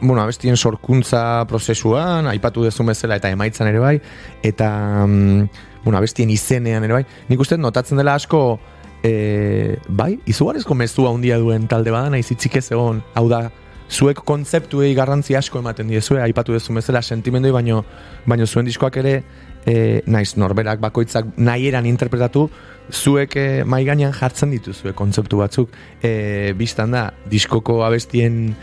bueno, 0.00 0.22
abestien 0.22 0.56
sorkuntza 0.56 1.44
prozesuan, 1.48 2.26
aipatu 2.28 2.64
dezu 2.66 2.84
bezala 2.84 3.16
eta 3.16 3.30
emaitzan 3.32 3.70
ere 3.70 3.80
bai, 3.80 3.96
eta, 4.42 4.70
mm, 5.06 5.48
bueno, 5.84 5.98
abestien 5.98 6.30
izenean 6.30 6.84
ere 6.84 7.00
bai, 7.00 7.04
nik 7.28 7.40
uste 7.40 7.58
notatzen 7.58 7.98
dela 7.98 8.14
asko, 8.14 8.58
e, 9.02 9.76
bai, 9.88 10.16
izugarrizko 10.26 10.74
mezua 10.74 11.12
handia 11.14 11.38
duen 11.38 11.68
talde 11.70 11.94
bada, 11.94 12.10
naiz 12.10 12.26
hitzik 12.30 12.58
ez 12.60 12.70
egon, 12.72 13.02
hau 13.14 13.28
da, 13.32 13.46
zuek 13.90 14.22
kontzeptuei 14.26 14.94
garrantzi 14.98 15.36
asko 15.38 15.60
ematen 15.62 15.88
diezue, 15.88 16.20
aipatu 16.22 16.56
dezu 16.56 16.74
bezala 16.74 17.02
sentimendoi, 17.02 17.52
baino, 17.54 17.84
baino 18.26 18.46
zuen 18.46 18.66
diskoak 18.66 18.98
ere, 19.02 19.20
e, 19.66 20.02
naiz 20.06 20.36
norberak 20.38 20.80
bakoitzak 20.82 21.36
nahi 21.36 21.68
eran 21.70 21.86
interpretatu, 21.86 22.46
zuek 22.90 23.36
e, 23.36 23.46
mai 23.64 23.84
gainean 23.86 24.14
jartzen 24.14 24.52
dituzue 24.54 24.94
kontzeptu 24.98 25.42
batzuk, 25.42 25.74
e, 26.02 26.52
biztan 26.58 26.94
da, 26.94 27.08
diskoko 27.30 27.82
abestien 27.86 28.54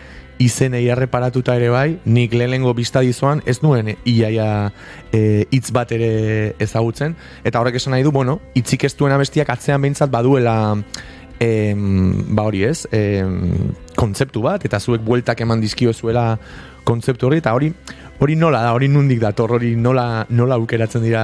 izenei 0.44 0.84
erreparatuta 0.92 1.56
ere 1.60 1.70
bai, 1.74 1.88
nik 2.06 2.36
lehenengo 2.36 2.74
bizta 2.78 3.04
dizoan 3.06 3.42
ez 3.46 3.62
nuen 3.64 3.94
iaia 4.04 4.48
e, 5.12 5.46
hitz 5.52 5.70
bat 5.76 5.92
ere 5.96 6.54
ezagutzen, 6.64 7.16
eta 7.44 7.62
horrek 7.62 7.80
esan 7.80 7.96
nahi 7.96 8.06
du, 8.06 8.12
bueno, 8.12 8.40
hitzik 8.58 8.86
ez 8.90 8.94
duen 9.00 9.16
abestiak 9.16 9.50
atzean 9.54 9.82
behintzat 9.84 10.12
baduela 10.12 10.56
em, 11.40 12.36
ba 12.36 12.48
hori 12.50 12.64
ez, 12.68 12.84
em, 12.92 13.74
kontzeptu 13.96 14.44
bat, 14.44 14.66
eta 14.66 14.80
zuek 14.80 15.04
bueltak 15.06 15.42
eman 15.46 15.62
dizkio 15.64 15.94
zuela 15.94 16.34
kontzeptu 16.84 17.30
hori, 17.30 17.40
eta 17.44 17.54
hori 17.56 17.72
hori 18.24 18.36
nola 18.40 18.62
da, 18.64 18.74
hori 18.76 18.88
nundik 18.88 19.20
dator, 19.20 19.58
hori 19.58 19.74
nola, 19.76 20.26
nola 20.30 20.60
aukeratzen 20.60 21.04
dira 21.04 21.24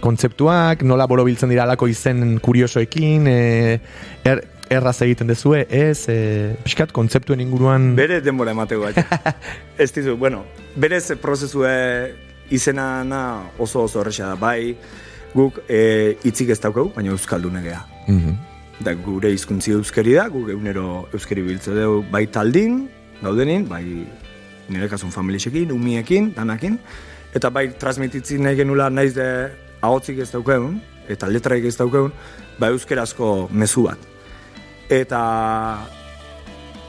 kontzeptuak, 0.00 0.82
nola 0.88 1.06
borobiltzen 1.08 1.50
dira 1.52 1.66
alako 1.66 1.88
izen 1.90 2.38
kuriosoekin, 2.42 3.28
e, 3.28 3.80
er, 4.24 4.42
erraz 4.70 5.00
egiten 5.02 5.26
dezue, 5.30 5.64
ez, 5.66 6.06
e, 6.08 6.54
pixkat 6.64 6.92
kontzeptuen 6.94 7.42
inguruan... 7.42 7.90
Bere 7.98 8.20
denbora 8.22 8.54
emateko 8.54 8.86
bat. 8.86 9.32
ez 9.82 9.90
dizu, 9.92 10.14
bueno, 10.20 10.44
berez 10.78 11.10
prozesue 11.20 11.72
izena 12.54 13.02
na 13.04 13.22
oso 13.58 13.82
oso 13.88 14.00
horrexea 14.00 14.30
da, 14.30 14.36
bai, 14.38 14.76
guk 15.34 15.58
e, 15.66 16.16
itzik 16.26 16.52
ez 16.54 16.60
daukagu, 16.62 16.92
baina 16.94 17.10
euskaldune 17.14 17.62
gea. 17.66 17.82
Mhm. 18.06 18.38
Da 18.86 18.94
gure 18.96 19.32
hizkuntzi 19.34 19.74
euskari 19.76 20.14
da, 20.16 20.28
guk 20.32 20.48
egunero 20.54 21.08
euskari 21.12 21.42
biltze 21.44 21.74
dugu 21.76 22.04
bai 22.12 22.24
taldin, 22.32 22.84
gaudenin, 23.20 23.66
bai 23.68 23.84
nire 24.70 24.88
kasun 24.88 25.10
familiesekin, 25.10 25.74
umiekin, 25.74 26.30
danakin, 26.36 26.78
eta 27.34 27.50
bai 27.50 27.66
transmititzi 27.78 28.38
nahi 28.38 28.62
genula 28.62 28.88
naiz 28.90 29.12
de 29.18 29.26
ahotzik 29.82 30.22
ez 30.22 30.30
daukeun, 30.30 30.78
eta 31.10 31.28
letraik 31.28 31.66
ez 31.66 31.74
daukeun, 31.76 32.14
bai 32.62 32.70
euskerazko 32.76 33.48
mezu 33.50 33.88
bat. 33.90 34.09
Eta 34.90 35.22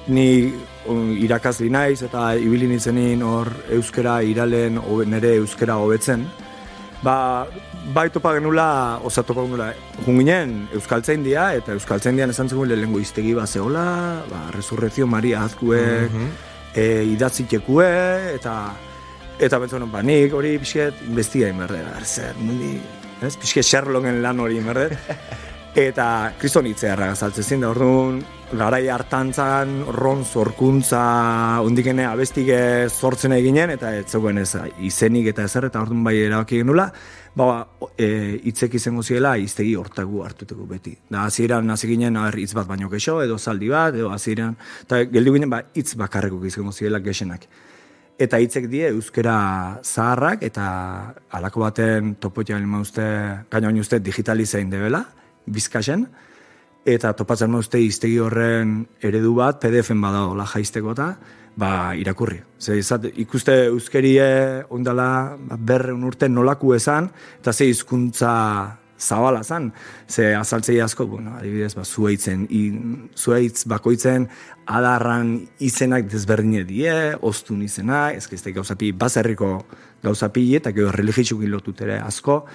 ni 0.09 0.49
um, 0.89 1.11
irakasli 1.21 1.69
naiz 1.69 2.01
eta 2.05 2.31
ibili 2.39 2.69
nitzenin 2.69 3.21
hor 3.25 3.51
euskera 3.77 4.21
iralen 4.25 4.79
nere 5.09 5.35
euskera 5.37 5.77
hobetzen, 5.77 6.25
ba, 7.03 7.47
bai 7.93 8.09
topa 8.13 8.33
genula, 8.37 8.99
oza 9.03 9.23
topa 9.23 9.45
genula, 9.45 9.71
junginen 10.05 10.67
euskaltzain 10.77 11.23
dia, 11.25 11.51
eta 11.57 11.75
euskaltzain 11.77 12.17
dian 12.17 12.33
esan 12.33 12.49
zegoen 12.49 12.69
lehengo 12.69 13.01
iztegi 13.01 13.33
bat 13.37 13.49
zehola, 13.49 13.85
ba, 14.29 14.47
resurrezio 14.55 15.07
Maria 15.07 15.43
azkuek, 15.45 16.17
e, 16.75 16.87
idatzikekue, 17.15 17.91
eta 18.37 18.55
eta 19.41 19.57
bentzen, 19.61 19.87
ba, 19.91 20.03
nik 20.05 20.33
hori 20.37 20.57
pixket 20.61 21.05
investiga 21.09 21.49
inberde, 21.49 21.81
zer, 22.05 22.37
mundi, 22.37 22.75
ez, 23.21 23.35
pixket 23.41 23.65
Sherlocken 23.65 24.21
lan 24.21 24.39
hori 24.39 24.61
inberde, 24.61 24.97
eta 25.75 26.33
kriston 26.39 26.67
hitzearra 26.67 27.07
gazaltzen 27.13 27.45
zin, 27.45 27.61
da 27.63 27.69
orduan, 27.71 28.19
garai 28.51 28.89
hartantzan, 28.91 29.85
ron 29.95 30.25
zorkuntza, 30.25 31.61
ondikene 31.63 32.03
abestik 32.09 32.49
sortzen 32.89 33.31
eginen, 33.37 33.69
eta 33.71 33.93
ez 33.95 34.13
ez 34.13 34.55
izenik 34.79 35.27
eta 35.27 35.43
ezer, 35.43 35.65
eta 35.65 35.81
orduan 35.81 36.03
bai 36.03 36.17
erabaki 36.17 36.57
genula, 36.57 36.91
ba, 37.35 37.67
e, 37.97 38.39
hitzek 38.43 38.73
izango 38.73 39.01
ziela 39.01 39.37
iztegi 39.37 39.75
hortagu 39.75 40.23
hartutuko 40.23 40.65
beti. 40.65 40.97
Da, 41.09 41.23
hasieran 41.25 41.69
hasi 41.69 41.87
ginen, 41.87 42.17
hitz 42.35 42.53
bat 42.53 42.67
baino 42.67 42.89
gexo, 42.89 43.21
edo 43.21 43.37
zaldi 43.37 43.69
bat, 43.69 43.95
edo 43.95 44.11
hasieran, 44.11 44.57
eta 44.83 45.05
geldi 45.05 45.31
ginen, 45.31 45.49
ba, 45.49 45.63
hitz 45.73 45.95
bakarreko 45.95 46.43
izango 46.45 46.71
ziela 46.71 46.99
gexenak. 46.99 47.47
Eta 48.19 48.37
hitzek 48.37 48.67
die 48.69 48.89
euskera 48.89 49.79
zaharrak, 49.83 50.43
eta 50.43 51.15
alako 51.31 51.61
baten 51.61 52.15
topotia 52.19 52.59
lima 52.59 52.81
uste, 52.81 53.01
gaina 53.49 53.67
oin 53.67 53.79
uste 53.79 53.99
digitalizein 53.99 54.69
debela, 54.69 55.05
bizkasen, 55.45 56.07
eta 56.85 57.13
topatzen 57.13 57.51
mauzte 57.53 57.79
iztegi 57.81 58.17
horren 58.21 58.81
eredu 59.01 59.35
bat, 59.37 59.59
PDF-en 59.61 60.01
badagoela 60.01 60.47
jaisteko 60.49 60.95
eta, 60.95 61.11
ba, 61.55 61.71
irakurri. 61.97 62.39
Ze, 62.59 62.77
izat, 62.79 63.07
ikuste 63.21 63.67
euskerie 63.69 64.63
ondala 64.69 65.37
ba, 65.37 65.57
berreun 65.57 66.03
urte 66.07 66.29
nolaku 66.29 66.75
esan, 66.77 67.11
eta 67.41 67.53
ze 67.53 67.69
hizkuntza 67.69 68.31
zabala 69.01 69.43
zan, 69.43 69.71
ze 70.07 70.35
azaltzei 70.35 70.79
asko, 70.79 71.07
bueno, 71.07 71.33
adibidez, 71.37 71.73
ba, 71.75 71.83
zuaitzen, 71.83 72.45
i, 72.49 72.61
zuaitz 73.17 73.65
bakoitzen 73.65 74.27
adarran 74.69 75.33
izenak 75.59 76.05
desberdine 76.11 76.63
die, 76.67 76.93
ostun 77.21 77.63
izenak, 77.65 78.19
ez 78.21 78.53
gauzapi, 78.53 78.91
baserriko 78.91 79.55
gauzapi, 80.03 80.45
eta 80.55 80.71
gero 80.71 80.91
religitxukin 80.93 81.49
lotut 81.49 81.81
ere 81.81 81.97
asko, 81.99 82.45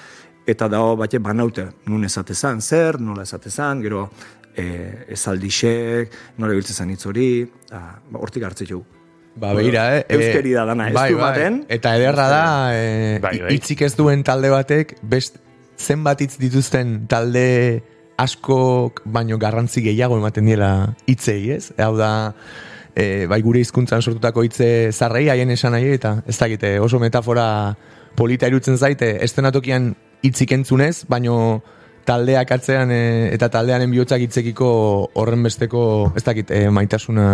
eta 0.46 0.68
dago 0.70 0.96
bate 0.96 1.18
banaute, 1.18 1.66
nun 1.90 2.04
esatezan, 2.06 2.60
zer, 2.62 3.00
nola 3.00 3.24
esatezan, 3.26 3.82
gero 3.82 4.04
e, 4.56 4.66
esaldixek, 5.16 6.14
nola 6.38 6.54
biltzezan 6.56 6.92
hitz 6.94 7.04
hori, 7.10 7.30
ba, 7.70 7.82
hortik 8.20 8.46
hartze 8.46 8.66
jo. 8.68 8.84
Ba, 9.36 9.50
beira, 9.52 9.88
eh? 9.98 10.04
Euskeri 10.16 10.54
da 10.56 10.64
dana, 10.64 10.88
ez 10.88 10.94
bai, 10.96 11.10
du 11.12 11.18
bai. 11.18 11.32
baten. 11.32 11.58
Eta 11.68 11.96
ederra 11.98 12.28
da, 12.32 12.44
eh, 12.72 13.18
Bai, 13.20 13.34
bai. 13.42 13.50
hitzik 13.52 13.82
ez 13.84 13.92
duen 13.98 14.22
talde 14.24 14.48
batek, 14.54 14.96
best, 15.02 15.36
zenbat 15.76 16.22
hitz 16.24 16.38
dituzten 16.40 17.02
talde 17.10 17.82
asko 18.16 18.94
baino 19.04 19.36
garrantzi 19.36 19.82
gehiago 19.84 20.16
ematen 20.16 20.46
diela 20.48 20.70
hitzei, 21.04 21.50
ez? 21.58 21.74
Hau 21.76 21.92
da, 21.98 22.08
e, 22.96 23.26
bai 23.28 23.42
gure 23.44 23.60
hizkuntzan 23.60 24.00
sortutako 24.00 24.46
hitze 24.46 24.90
zarrei 24.92 25.28
haien 25.28 25.52
esan 25.52 25.76
nahi 25.76 25.92
eta 25.98 26.22
ez 26.26 26.38
dakite 26.40 26.78
oso 26.80 26.98
metafora 27.02 27.76
polita 28.16 28.48
irutzen 28.48 28.78
zaite 28.80 29.18
estenatokian 29.24 29.92
hitzik 30.26 30.52
entzunez, 30.56 31.06
baino 31.08 31.62
taldeak 32.06 32.52
atzean 32.54 32.92
e, 32.94 33.00
eta 33.34 33.48
taldearen 33.52 33.90
bihotzak 33.90 34.22
hitzekiko 34.26 34.68
horren 35.18 35.42
besteko 35.46 35.82
ez 36.16 36.22
dakit 36.26 36.52
e, 36.54 36.66
maitasuna 36.70 37.26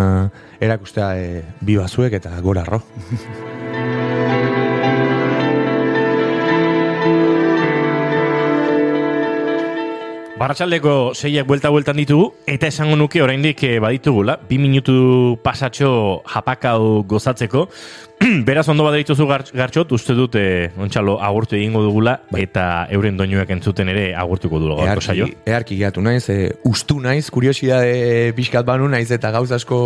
erakustea 0.60 1.12
e, 1.20 1.42
bi 1.60 1.76
bazuek 1.80 2.20
eta 2.22 2.38
gora 2.40 2.64
arro. 2.64 2.82
Arratxaldeko 10.42 11.12
seiak 11.14 11.46
buelta-bueltan 11.46 12.00
ditugu, 12.00 12.32
eta 12.50 12.66
esango 12.66 12.96
nuke 12.98 13.20
oraindik 13.22 13.60
eh, 13.62 13.76
baditugula, 13.78 14.34
bi 14.48 14.56
minutu 14.58 15.36
pasatxo 15.44 15.90
japakau 16.26 17.04
gozatzeko, 17.06 17.68
beraz 18.48 18.64
ondo 18.72 18.82
badituzu 18.88 19.28
gar, 19.30 19.44
gartxot, 19.54 19.94
uste 19.94 20.16
dut 20.18 20.34
eh, 20.40 20.72
ontxalo 20.82 21.20
agurtu 21.22 21.54
egingo 21.54 21.84
dugula, 21.86 22.16
eta 22.34 22.88
euren 22.90 23.20
doinuak 23.20 23.54
entzuten 23.54 23.92
ere 23.94 24.08
agurtuko 24.18 24.58
dugu 24.64 24.80
gaurko 24.82 25.04
saio. 25.06 25.30
Earki 25.46 25.78
gatu 25.78 26.02
naiz, 26.02 26.24
e, 26.34 26.50
ustu 26.66 26.98
naiz, 27.04 27.28
kuriosidade 27.30 28.32
pixkat 28.34 28.66
banu 28.66 28.90
naiz 28.90 29.12
eta 29.14 29.30
gauz 29.30 29.52
asko 29.54 29.78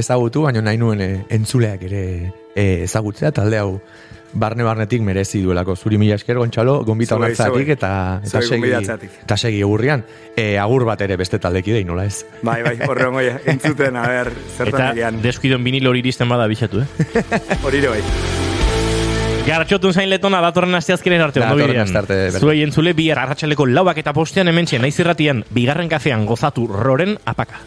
ezagutu, 0.00 0.46
baina 0.48 0.64
nahi 0.64 0.80
nuen 0.80 1.04
e, 1.04 1.10
entzuleak 1.28 1.84
ere 1.90 2.06
e, 2.54 2.64
ezagutzea, 2.88 3.36
talde 3.36 3.60
hau 3.60 3.74
barne-barnetik 4.32 5.02
merezi 5.02 5.42
duelako. 5.42 5.76
Zuri 5.76 5.98
mila 5.98 6.16
esker, 6.18 6.38
gontxalo, 6.38 6.80
gombita 6.86 7.16
honatzatik 7.16 7.72
eta, 7.76 7.92
eta, 8.24 8.42
segi, 8.42 8.72
eta 9.24 9.36
segi 9.36 9.60
egurrian. 9.60 10.04
E, 10.36 10.56
agur 10.58 10.84
bat 10.88 11.00
ere 11.06 11.16
beste 11.20 11.40
taldeki 11.42 11.74
dein, 11.78 11.88
nola 11.90 12.06
ez? 12.08 12.24
Bai, 12.42 12.60
bai, 12.66 12.76
horre 12.88 13.08
ongo, 13.10 13.24
entzuten, 13.54 13.96
a 13.96 14.06
ber, 14.08 14.32
zertan 14.56 14.92
egian. 14.92 15.18
Eta 15.20 15.28
deskuidon 15.30 15.64
vinil 15.66 15.90
hori 15.90 16.04
iristen 16.04 16.30
bada 16.30 16.46
bisatu, 16.50 16.84
eh? 16.84 17.24
hori 17.64 17.82
bai. 17.86 18.00
Gartxotun 19.46 19.94
zain 19.96 20.10
letona, 20.10 20.40
datorren 20.44 20.76
asteazkinen 20.78 21.24
arte, 21.24 21.42
ondo 21.42 21.56
bidean. 21.58 21.88
Zuei 22.38 22.60
entzule, 22.62 22.92
bi 22.94 23.10
arratxaleko 23.10 23.66
lauak 23.66 23.98
eta 24.02 24.14
postean 24.16 24.52
hemen 24.52 24.68
txen, 24.68 24.84
naiz 24.84 24.98
irratian, 25.00 25.44
bigarren 25.50 25.90
kafean 25.90 26.26
gozatu 26.28 26.68
roren 26.70 27.16
apaka. 27.24 27.64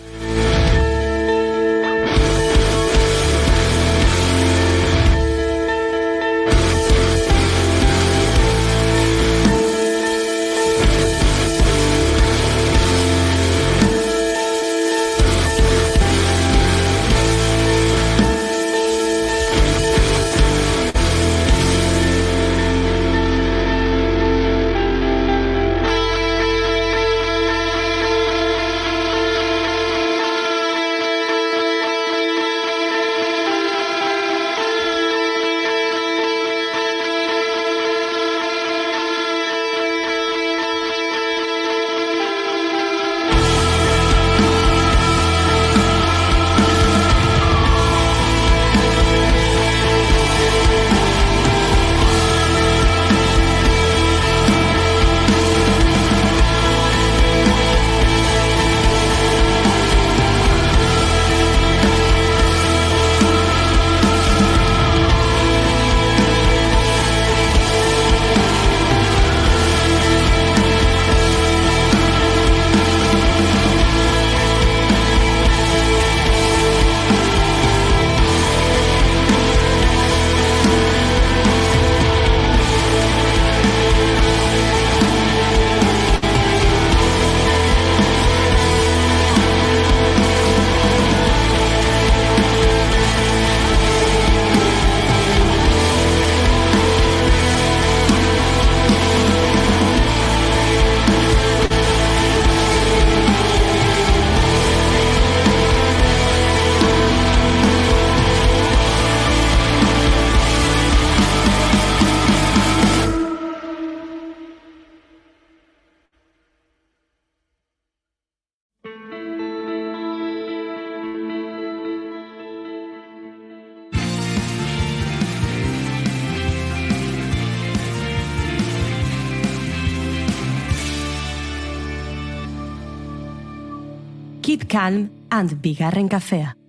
Calm 134.73 135.27
and 135.29 135.61
Bigarren 135.61 136.09
Kafea. 136.09 136.62